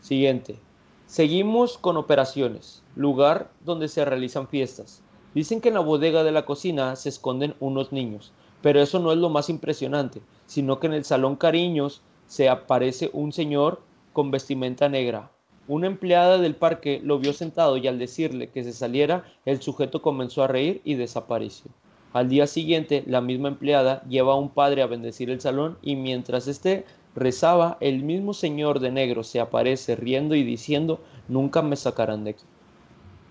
[0.00, 0.56] Siguiente.
[1.06, 5.02] Seguimos con operaciones, lugar donde se realizan fiestas.
[5.34, 9.12] Dicen que en la bodega de la cocina se esconden unos niños, pero eso no
[9.12, 13.82] es lo más impresionante, sino que en el salón Cariños se aparece un señor
[14.12, 15.30] con vestimenta negra.
[15.68, 20.02] Una empleada del parque lo vio sentado y al decirle que se saliera, el sujeto
[20.02, 21.70] comenzó a reír y desapareció.
[22.12, 25.96] Al día siguiente, la misma empleada lleva a un padre a bendecir el salón y
[25.96, 26.84] mientras éste
[27.14, 32.30] rezaba, el mismo señor de negro se aparece riendo y diciendo, nunca me sacarán de
[32.30, 32.44] aquí.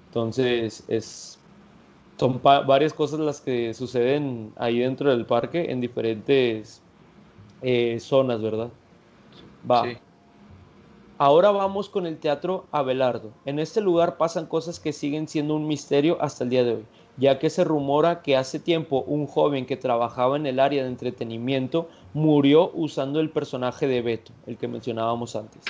[0.08, 1.40] Entonces, es,
[2.22, 6.80] son varias cosas las que suceden ahí dentro del parque en diferentes
[7.64, 8.70] eh, zonas, ¿verdad?
[9.70, 9.86] Va.
[11.18, 13.32] Ahora vamos con el Teatro Abelardo.
[13.46, 16.86] En este lugar pasan cosas que siguen siendo un misterio hasta el día de hoy,
[17.18, 20.90] ya que se rumora que hace tiempo un joven que trabajaba en el área de
[20.90, 25.64] entretenimiento murió usando el personaje de Beto, el que mencionábamos antes.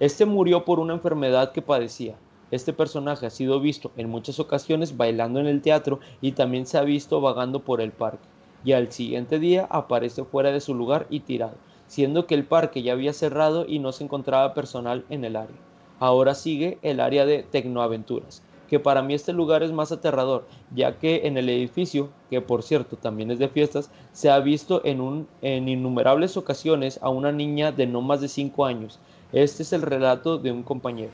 [0.00, 2.14] Este murió por una enfermedad que padecía.
[2.50, 6.78] Este personaje ha sido visto en muchas ocasiones bailando en el teatro y también se
[6.78, 8.26] ha visto vagando por el parque.
[8.64, 12.82] Y al siguiente día aparece fuera de su lugar y tirado, siendo que el parque
[12.82, 15.56] ya había cerrado y no se encontraba personal en el área.
[16.00, 20.98] Ahora sigue el área de Tecnoaventuras, que para mí este lugar es más aterrador, ya
[20.98, 25.26] que en el edificio, que por cierto también es de fiestas, se ha visto en,
[25.42, 29.00] innumerables ocasiones a una niña de no más de 5 años.
[29.32, 31.12] Este es el relato de un compañero.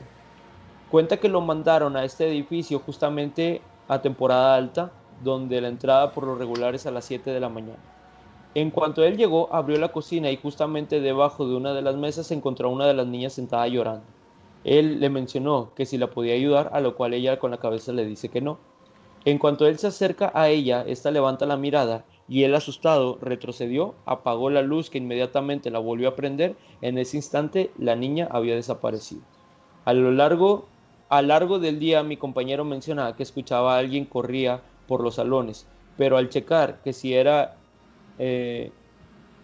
[0.89, 4.91] Cuenta que lo mandaron a este edificio justamente a temporada alta,
[5.23, 7.79] donde la entrada por lo regular es a las 7 de la mañana.
[8.53, 12.31] En cuanto él llegó, abrió la cocina y justamente debajo de una de las mesas
[12.31, 14.05] encontró a una de las niñas sentada llorando.
[14.63, 17.91] Él le mencionó que si la podía ayudar, a lo cual ella con la cabeza
[17.91, 18.57] le dice que no.
[19.25, 23.95] En cuanto él se acerca a ella, esta levanta la mirada y él asustado retrocedió,
[24.05, 26.55] apagó la luz que inmediatamente la volvió a prender.
[26.81, 29.21] En ese instante la niña había desaparecido.
[29.83, 30.65] A lo largo,
[31.09, 35.67] a largo del día mi compañero mencionaba que escuchaba a alguien corría por los salones,
[35.97, 37.55] pero al checar que si era
[38.19, 38.71] eh,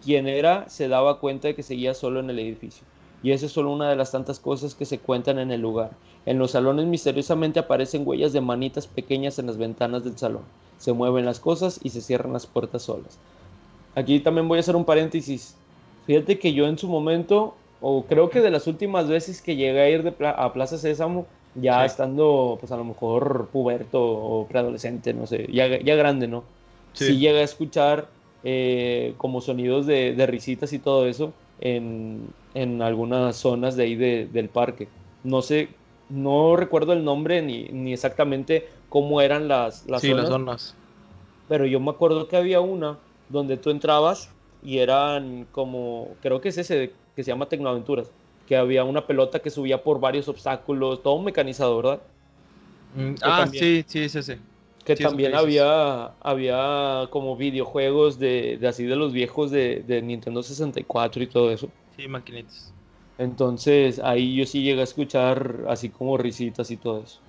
[0.04, 2.84] quien era, se daba cuenta de que seguía solo en el edificio
[3.22, 5.92] y esa es solo una de las tantas cosas que se cuentan en el lugar.
[6.26, 10.42] En los salones misteriosamente aparecen huellas de manitas pequeñas en las ventanas del salón.
[10.78, 13.18] Se mueven las cosas y se cierran las puertas solas.
[13.94, 15.56] Aquí también voy a hacer un paréntesis.
[16.06, 19.80] Fíjate que yo en su momento, o creo que de las últimas veces que llegué
[19.80, 25.26] a ir a Plaza Sésamo, ya estando, pues a lo mejor puberto o preadolescente, no
[25.26, 26.44] sé, ya, ya grande, ¿no?
[26.92, 28.08] Sí, llegué a escuchar
[28.44, 33.96] eh, como sonidos de, de risitas y todo eso en, en algunas zonas de ahí
[33.96, 34.88] del parque.
[35.24, 35.68] No sé,
[36.10, 40.74] no recuerdo el nombre ni, ni exactamente cómo eran las, las, zonas, las zonas.
[41.48, 42.98] Pero yo me acuerdo que había una
[43.28, 44.28] donde tú entrabas
[44.62, 48.10] y eran como, creo que es ese que se llama Tecnoaventuras,
[48.46, 52.00] que había una pelota que subía por varios obstáculos, todo mecanizado, ¿verdad?
[52.94, 54.38] Mm, ah, sí, sí, es ese.
[54.84, 60.42] Que también había, había como videojuegos de, de, así de los viejos de, de Nintendo
[60.42, 61.68] 64 y todo eso.
[61.96, 62.72] Sí, maquinitas.
[63.18, 67.20] Entonces ahí yo sí llegué a escuchar así como risitas y todo eso.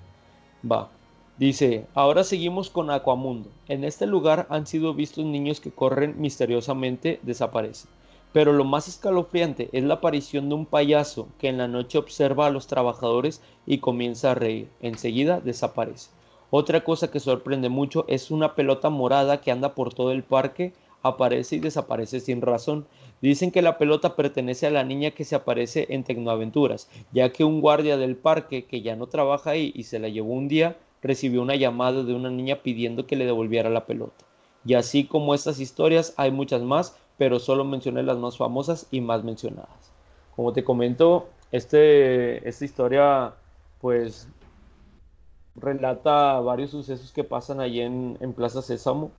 [0.70, 0.90] Va.
[1.38, 3.50] Dice, ahora seguimos con Aquamundo.
[3.68, 7.90] En este lugar han sido vistos niños que corren misteriosamente, desaparecen.
[8.34, 12.48] Pero lo más escalofriante es la aparición de un payaso que en la noche observa
[12.48, 14.68] a los trabajadores y comienza a reír.
[14.82, 16.10] Enseguida desaparece.
[16.50, 20.74] Otra cosa que sorprende mucho es una pelota morada que anda por todo el parque,
[21.04, 22.88] aparece y desaparece sin razón.
[23.22, 27.44] Dicen que la pelota pertenece a la niña que se aparece en Tecnoaventuras, ya que
[27.44, 30.78] un guardia del parque que ya no trabaja ahí y se la llevó un día,
[31.02, 34.26] recibió una llamada de una niña pidiendo que le devolviera la pelota.
[34.66, 39.02] Y así como estas historias, hay muchas más, pero solo mencioné las más famosas y
[39.02, 39.92] más mencionadas.
[40.36, 43.34] Como te comento, este, esta historia
[43.80, 44.28] pues
[45.56, 49.12] relata varios sucesos que pasan allí en, Plaza Sésamo.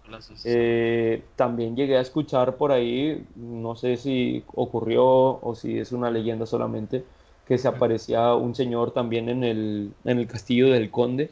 [0.44, 6.10] Eh, también llegué a escuchar por ahí, no sé si ocurrió o si es una
[6.10, 7.04] leyenda solamente,
[7.46, 11.30] que se aparecía un señor también en el, en el castillo del conde,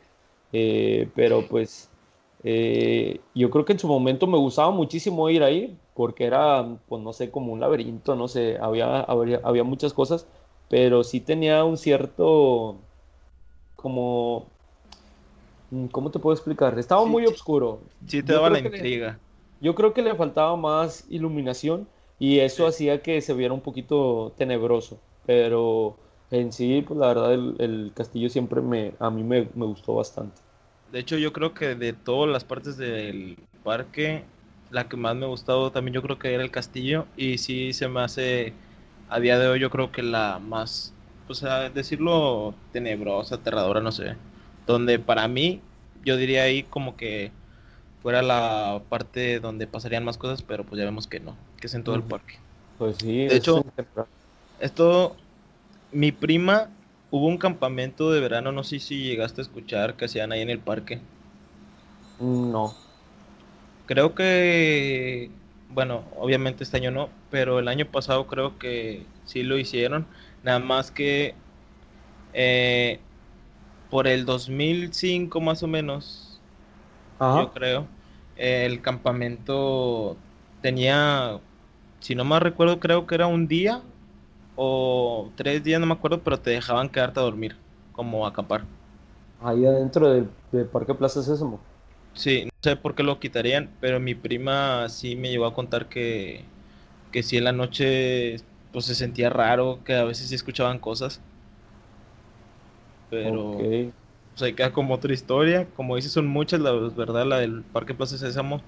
[0.53, 1.91] eh, pero pues
[2.45, 7.03] eh, yo creo que en su momento me gustaba muchísimo ir ahí, porque era, pues
[7.03, 10.27] no sé, como un laberinto, no sé, había, había, había muchas cosas,
[10.69, 12.79] pero sí tenía un cierto
[13.77, 14.47] como
[15.73, 16.79] Mm, ¿Cómo te puedo explicar?
[16.79, 17.81] Estaba muy oscuro.
[18.07, 19.19] Sí, te daba la intriga.
[19.61, 21.89] yo creo que le faltaba más iluminación
[22.19, 25.01] y eso hacía que se viera un poquito tenebroso.
[25.25, 25.97] Pero
[26.31, 30.43] en sí, pues la verdad, el, castillo siempre me, a mí me, gustó bastante.
[30.93, 34.25] De hecho, yo creo que de todas las partes del parque,
[34.71, 37.07] la que más me ha gustado también yo creo que era el castillo.
[37.17, 38.53] Y sí se me hace,
[39.09, 40.93] a día de hoy yo creo que la más,
[41.27, 44.17] pues a decirlo, tenebrosa, aterradora, no sé
[44.67, 45.61] donde para mí,
[46.05, 47.31] yo diría ahí como que
[48.03, 51.75] fuera la parte donde pasarían más cosas, pero pues ya vemos que no, que es
[51.75, 52.37] en todo el parque.
[52.79, 53.27] Pues sí.
[53.27, 53.65] De hecho,
[54.61, 55.17] esto,
[55.93, 56.69] mi prima,
[57.13, 60.49] hubo un campamento de verano, no sé si llegaste a escuchar que hacían ahí en
[60.51, 60.99] el parque.
[62.19, 62.75] No.
[63.87, 65.31] Creo que,
[65.69, 70.07] bueno, obviamente este año no, pero el año pasado creo que sí lo hicieron,
[70.43, 71.35] nada más que
[72.33, 72.99] eh,
[73.91, 76.41] por el 2005 más o menos,
[77.21, 77.87] yo creo,
[78.37, 80.17] el campamento
[80.63, 81.41] tenía,
[82.01, 83.83] si no me recuerdo, creo que era un día
[84.57, 87.57] o tres días, no me acuerdo, pero te dejaban quedarte a dormir,
[87.93, 88.63] como acampar.
[89.43, 90.29] Ahí adentro del,
[90.67, 91.59] Parque Plaza Sésamo.
[92.15, 95.89] Sí, no sé por qué lo quitarían, pero mi prima sí me llegó a contar
[95.89, 96.45] que,
[97.11, 98.37] que sí en la noche
[98.73, 101.21] pues se sentía raro, que a veces sí escuchaban cosas.
[103.11, 103.59] Pero
[104.33, 105.67] pues ahí queda como otra historia.
[105.77, 108.63] Como dices, son muchas, la verdad, la del Parque Plaza Sésamo.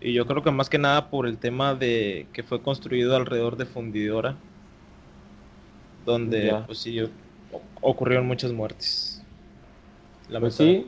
[0.00, 3.56] Y yo creo que más que nada por el tema de que fue construido alrededor
[3.56, 4.36] de Fundidora.
[6.08, 7.00] Donde, pues sí,
[7.82, 9.22] ocurrieron muchas muertes.
[10.40, 10.86] Pues sí,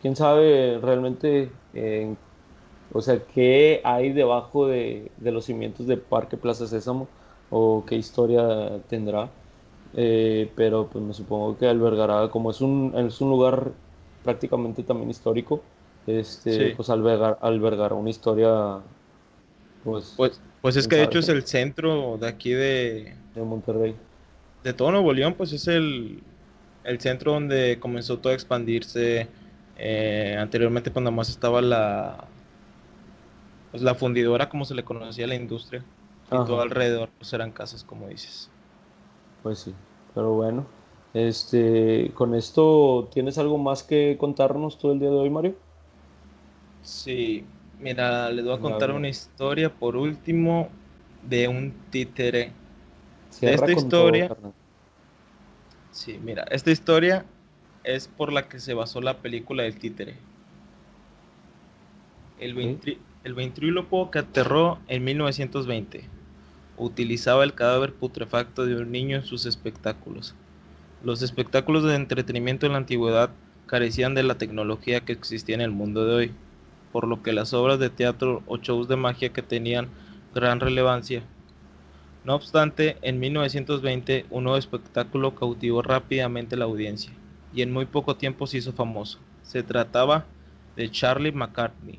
[0.00, 1.50] quién sabe realmente,
[2.92, 7.06] o sea, qué hay debajo de, de los cimientos de Parque Plaza Sésamo
[7.50, 9.30] o qué historia tendrá.
[9.94, 13.72] Eh, pero pues me supongo que albergará, como es un, es un lugar
[14.22, 15.62] prácticamente también histórico,
[16.06, 18.78] este, pues albergar, albergará una historia
[19.84, 23.96] pues, pues, pues es que de hecho es el centro de aquí de, de Monterrey.
[24.62, 26.22] De todo Nuevo León, pues es el,
[26.82, 29.34] el centro donde comenzó todo a expandirse.
[29.74, 32.34] Eh, anteriormente, cuando más estaba la,
[33.70, 35.84] pues la fundidora, como se le conocía a la industria.
[36.30, 38.54] Y todo alrededor pues eran casas, como dices.
[39.42, 39.74] Pues sí,
[40.14, 40.66] pero bueno.
[41.12, 45.56] Este, con esto, ¿tienes algo más que contarnos todo el día de hoy, Mario?
[46.82, 50.82] Sí, mira, les voy a contar una historia por último
[51.20, 52.59] de un títere.
[53.40, 54.36] Esta historia.
[55.92, 57.24] sí, mira, esta historia
[57.84, 60.16] es por la que se basó la película del títere.
[62.38, 62.78] El,
[63.24, 66.04] el ventríloco que aterró en 1920
[66.76, 70.34] utilizaba el cadáver putrefacto de un niño en sus espectáculos.
[71.04, 73.30] Los espectáculos de entretenimiento en la antigüedad
[73.66, 76.32] carecían de la tecnología que existía en el mundo de hoy,
[76.92, 79.88] por lo que las obras de teatro o shows de magia que tenían
[80.34, 81.22] gran relevancia.
[82.22, 87.12] No obstante, en 1920 un nuevo espectáculo cautivó rápidamente la audiencia
[87.54, 89.18] y en muy poco tiempo se hizo famoso.
[89.42, 90.26] Se trataba
[90.76, 91.98] de Charlie McCartney,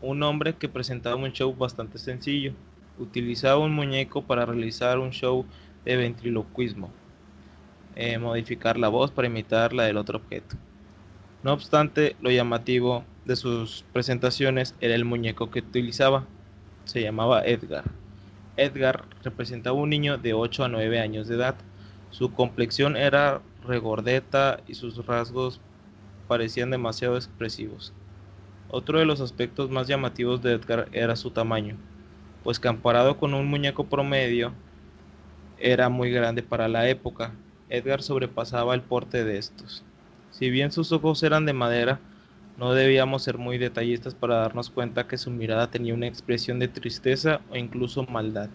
[0.00, 2.52] un hombre que presentaba un show bastante sencillo,
[2.98, 5.46] utilizaba un muñeco para realizar un show
[5.84, 6.90] de ventriloquismo,
[7.96, 10.56] eh, modificar la voz para imitar la del otro objeto.
[11.42, 16.26] No obstante, lo llamativo de sus presentaciones era el muñeco que utilizaba.
[16.84, 17.84] Se llamaba Edgar.
[18.58, 21.54] Edgar representaba un niño de 8 a 9 años de edad.
[22.10, 25.60] Su complexión era regordeta y sus rasgos
[26.26, 27.94] parecían demasiado expresivos.
[28.70, 31.76] Otro de los aspectos más llamativos de Edgar era su tamaño
[32.42, 34.52] pues comparado con un muñeco promedio,
[35.58, 37.32] era muy grande para la época.
[37.68, 39.82] Edgar sobrepasaba el porte de estos.
[40.30, 42.00] Si bien sus ojos eran de madera,
[42.58, 46.66] no debíamos ser muy detallistas para darnos cuenta que su mirada tenía una expresión de
[46.66, 48.50] tristeza o incluso maldad.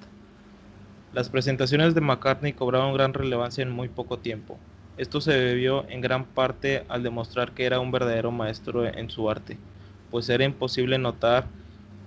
[1.14, 4.58] Las presentaciones de McCartney cobraron gran relevancia en muy poco tiempo.
[4.97, 9.30] Esto se debió en gran parte al demostrar que era un verdadero maestro en su
[9.30, 9.58] arte,
[10.12, 11.45] pues era imposible notar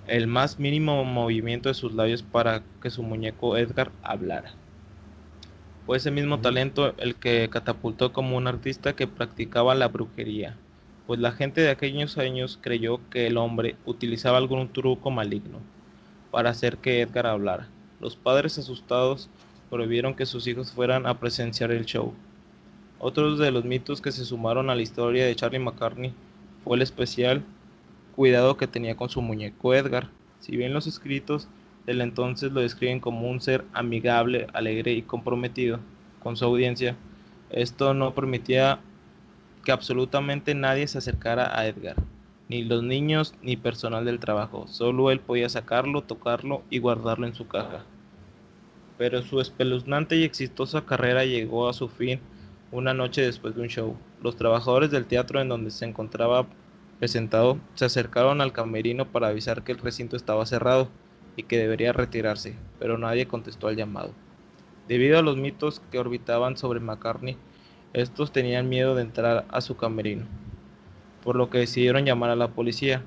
[0.07, 4.53] el más mínimo movimiento de sus labios para que su muñeco Edgar hablara.
[5.87, 10.57] Fue ese mismo talento el que catapultó como un artista que practicaba la brujería,
[11.07, 15.61] pues la gente de aquellos años creyó que el hombre utilizaba algún truco maligno
[16.31, 17.69] para hacer que Edgar hablara.
[18.01, 19.31] Los padres asustados
[19.71, 22.13] prohibieron que sus hijos fueran a presenciar el show.
[22.99, 26.13] Otros de los mitos que se sumaron a la historia de Charlie McCartney
[26.65, 27.43] fue el especial
[28.17, 30.09] cuidado que tenía con su muñeco Edgar.
[30.41, 31.49] Si bien los escritos
[31.85, 35.79] del entonces lo describen como un ser amigable, alegre y comprometido
[36.23, 36.97] con su audiencia,
[37.51, 38.81] esto no permitía
[39.67, 41.97] que absolutamente nadie se acercara a Edgar,
[42.49, 47.35] ni los niños ni personal del trabajo, solo él podía sacarlo, tocarlo y guardarlo en
[47.35, 47.85] su caja.
[48.97, 52.21] Pero su espeluznante y exitosa carrera llegó a su fin
[52.71, 53.97] una noche después de un show.
[54.23, 56.47] Los trabajadores del teatro en donde se encontraba
[57.01, 60.89] presentado, se acercaron al camerino para avisar que el recinto estaba cerrado
[61.35, 64.13] y que debería retirarse, pero nadie contestó al llamado.
[64.87, 67.37] Debido a los mitos que orbitaban sobre McCartney,
[67.97, 70.27] estos tenían miedo de entrar a su camerino,
[71.25, 73.03] por lo que decidieron llamar a la policía.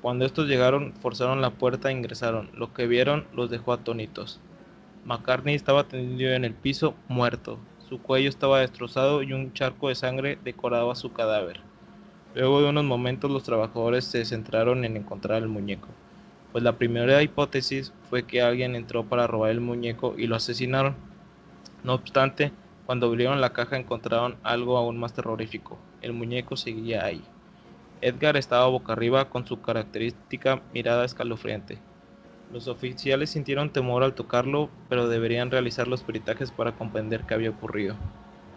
[0.00, 2.48] Cuando estos llegaron, forzaron la puerta e ingresaron.
[2.54, 4.40] Lo que vieron los dejó atónitos.
[5.04, 7.58] McCartney estaba tendido en el piso, muerto.
[7.86, 11.60] Su cuello estaba destrozado y un charco de sangre decoraba su cadáver.
[12.34, 15.88] Luego de unos momentos los trabajadores se centraron en encontrar el muñeco,
[16.52, 20.94] pues la primera hipótesis fue que alguien entró para robar el muñeco y lo asesinaron.
[21.84, 22.52] No obstante,
[22.90, 25.78] Cuando abrieron la caja encontraron algo aún más terrorífico.
[26.02, 27.22] El muñeco seguía ahí.
[28.00, 31.78] Edgar estaba boca arriba con su característica mirada escalofriante.
[32.52, 37.50] Los oficiales sintieron temor al tocarlo, pero deberían realizar los peritajes para comprender qué había
[37.50, 37.94] ocurrido.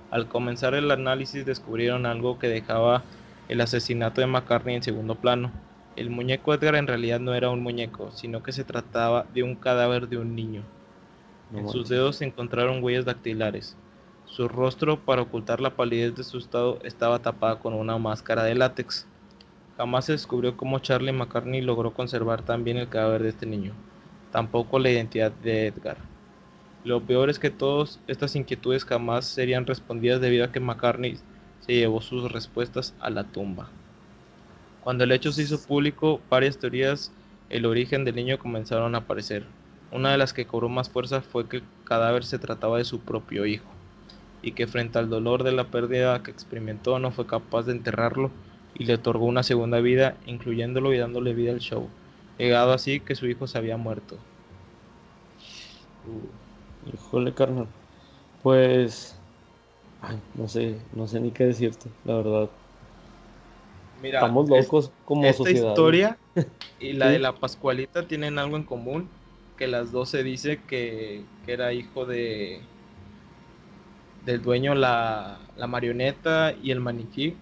[0.09, 3.03] Al comenzar el análisis descubrieron algo que dejaba
[3.49, 5.51] el asesinato de McCartney en segundo plano.
[5.95, 9.53] El muñeco Edgar en realidad no era un muñeco, sino que se trataba de un
[9.53, 10.63] cadáver de un niño.
[11.55, 13.77] en sus dedos se encontraron huellas dactilares.
[14.35, 18.55] Su rostro, para ocultar la palidez de su estado, estaba tapada con una máscara de
[18.55, 19.05] látex.
[19.77, 23.73] Jamás se descubrió cómo Charlie McCartney logró conservar tan bien el cadáver de este niño,
[24.31, 25.97] tampoco la identidad de Edgar.
[26.83, 31.19] Lo peor es que todas estas inquietudes jamás serían respondidas debido a que McCartney
[31.59, 33.69] se llevó sus respuestas a la tumba.
[34.81, 37.11] Cuando el hecho se hizo público, varias teorías
[37.51, 39.45] el origen del niño comenzaron a aparecer.
[39.91, 42.99] Una de las que cobró más fuerza fue que el cadáver se trataba de su
[42.99, 43.72] propio hijo
[44.43, 48.29] y que frente al dolor de la pérdida que experimentó no fue capaz de enterrarlo
[48.75, 51.87] y le otorgó una segunda vida, incluyéndolo y dándole vida al show,
[52.37, 54.17] llegado así que su hijo se había muerto.
[56.05, 57.67] Uh, híjole, carnal.
[58.43, 59.15] Pues,
[60.35, 62.49] no sé, no sé ni qué decirte, la verdad.
[64.01, 66.17] Mira, estamos locos como esta historia
[66.81, 69.07] y la de la Pascualita tienen algo en común,
[69.57, 72.59] que las dos se dice que era hijo de
[74.25, 77.35] del dueño la, marioneta y el maniquí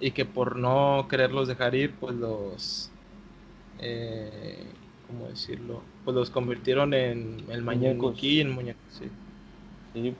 [0.00, 2.90] y que por no quererlos dejar ir pues los
[3.80, 4.66] eh,
[5.06, 5.82] ¿cómo decirlo?
[6.04, 9.08] pues los convirtieron en el maniquí y en muñeco sí.
[9.94, 10.14] sí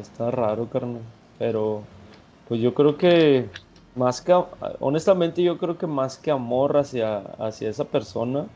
[0.00, 1.02] está raro carnal
[1.38, 1.82] pero
[2.48, 3.46] pues yo creo que
[3.94, 4.34] más que
[4.80, 8.46] honestamente yo creo que más que amor hacia hacia esa persona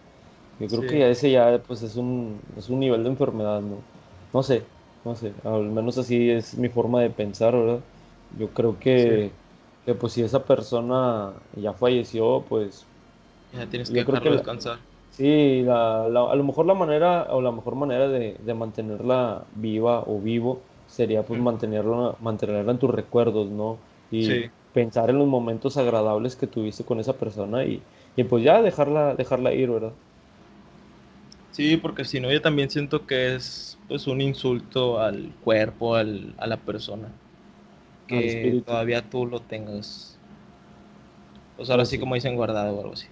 [0.58, 3.76] yo creo que ya ese ya pues es un es un nivel de enfermedad no
[4.32, 4.62] no sé
[5.06, 7.78] no sé, al menos así es mi forma de pensar, ¿verdad?
[8.40, 9.30] Yo creo que,
[10.00, 12.84] pues si esa persona ya falleció, pues...
[13.52, 14.78] Ya tienes que dejarlo descansar.
[15.12, 20.60] sí, a lo mejor la manera, o la mejor manera de, mantenerla viva o vivo
[20.88, 23.78] sería pues mantenerla, mantenerla en tus recuerdos, ¿no?
[24.10, 27.80] Y pensar en los momentos agradables que tuviste con esa persona y,
[28.16, 29.92] y pues ya dejarla, dejarla ir, ¿verdad?
[31.56, 36.34] Sí, porque si no, yo también siento que es pues un insulto al cuerpo, al,
[36.36, 37.08] a la persona.
[38.06, 40.18] Que todavía tú lo tengas.
[41.56, 43.06] Pues ahora sí, como dicen, guardado o algo así.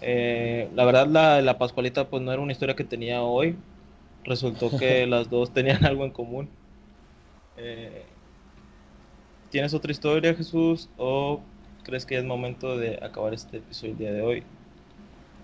[0.00, 3.56] Eh, la verdad, la, la Pascualita, pues no era una historia que tenía hoy.
[4.22, 6.48] Resultó que las dos tenían algo en común.
[7.56, 8.04] Eh,
[9.50, 10.88] ¿Tienes otra historia, Jesús?
[10.96, 11.40] ¿O
[11.82, 14.44] crees que ya es momento de acabar este episodio el día de hoy?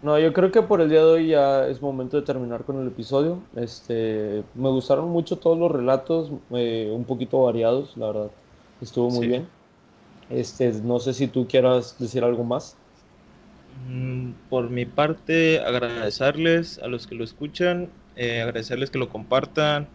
[0.05, 2.79] No, yo creo que por el día de hoy ya es momento de terminar con
[2.79, 3.43] el episodio.
[3.57, 8.31] Este, me gustaron mucho todos los relatos, eh, un poquito variados, la verdad.
[8.83, 9.49] Estuvo muy bien.
[10.29, 12.77] Este, no sé si tú quieras decir algo más.
[13.89, 19.89] Mm, por mi parte, agradecerles a los que lo escuchan, eh, agradecerles que lo compartan,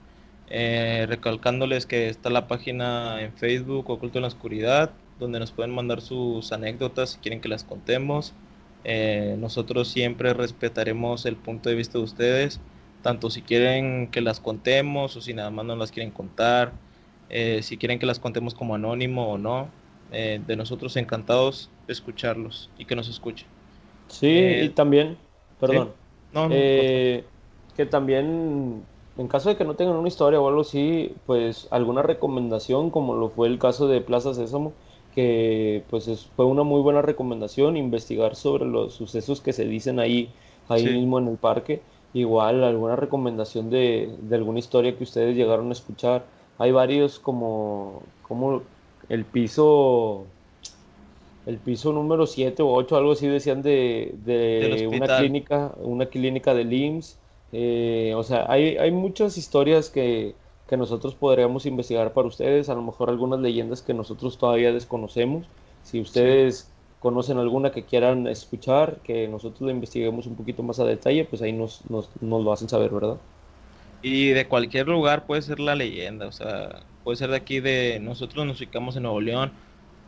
[0.49, 4.89] eh, recalcándoles que está la página en Facebook Oculto en la Oscuridad,
[5.20, 8.34] donde nos pueden mandar sus anécdotas si quieren que las contemos.
[8.84, 12.60] Eh, nosotros siempre respetaremos el punto de vista de ustedes,
[13.04, 16.72] tanto si quieren que las contemos o si nada más no las quieren contar,
[17.30, 19.68] eh, si quieren que las contemos como anónimo o no.
[20.12, 23.46] Eh, de nosotros encantados de escucharlos y que nos escuchen.
[24.08, 25.18] Sí, y también,
[25.60, 25.92] perdón,
[27.78, 28.84] que también
[29.20, 33.16] en caso de que no tengan una historia o algo así, pues alguna recomendación, como
[33.16, 34.72] lo fue el caso de Plaza Sésamo,
[35.20, 40.30] que pues fue una muy buena recomendación investigar sobre los sucesos que se dicen ahí,
[40.70, 41.82] ahí mismo en el parque.
[42.14, 46.24] Igual alguna recomendación de, alguna historia que ustedes llegaron a escuchar.
[46.58, 48.62] Hay varios como, como
[49.10, 50.24] el piso
[51.46, 56.54] el piso número 7 o 8, algo así decían de, de una clínica, una clínica
[56.54, 57.18] de LIMS.
[57.52, 60.34] Eh, o sea, hay, hay muchas historias que,
[60.70, 65.48] que nosotros podríamos investigar para ustedes, a lo mejor algunas leyendas que nosotros todavía desconocemos.
[65.82, 70.86] Si ustedes conocen alguna que quieran escuchar, que nosotros la investiguemos un poquito más a
[70.86, 73.18] detalle, pues ahí nos, nos, nos lo hacen saber, ¿verdad?
[74.04, 78.00] Y de cualquier lugar puede ser la leyenda, o sea, puede ser de aquí de,
[78.00, 79.52] nosotros nos ubicamos en Nuevo León,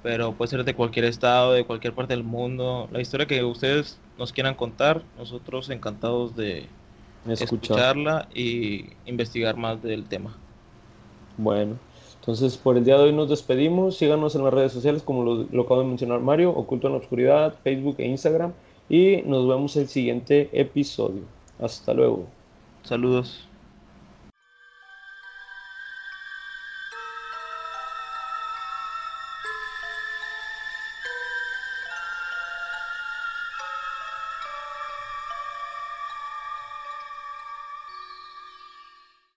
[0.03, 2.88] pero puede ser de cualquier estado, de cualquier parte del mundo.
[2.91, 6.68] La historia que ustedes nos quieran contar, nosotros encantados de
[7.26, 10.38] escucharla y investigar más del tema.
[11.38, 11.77] Bueno,
[12.19, 13.97] entonces por el día de hoy nos despedimos.
[13.97, 17.55] Síganos en las redes sociales, como lo, acabo de mencionar Mario, Oculto en la Oscuridad,
[17.63, 18.53] Facebook e Instagram.
[18.89, 21.21] Y nos vemos el siguiente episodio.
[21.59, 22.25] Hasta luego.
[22.84, 23.50] Saludos.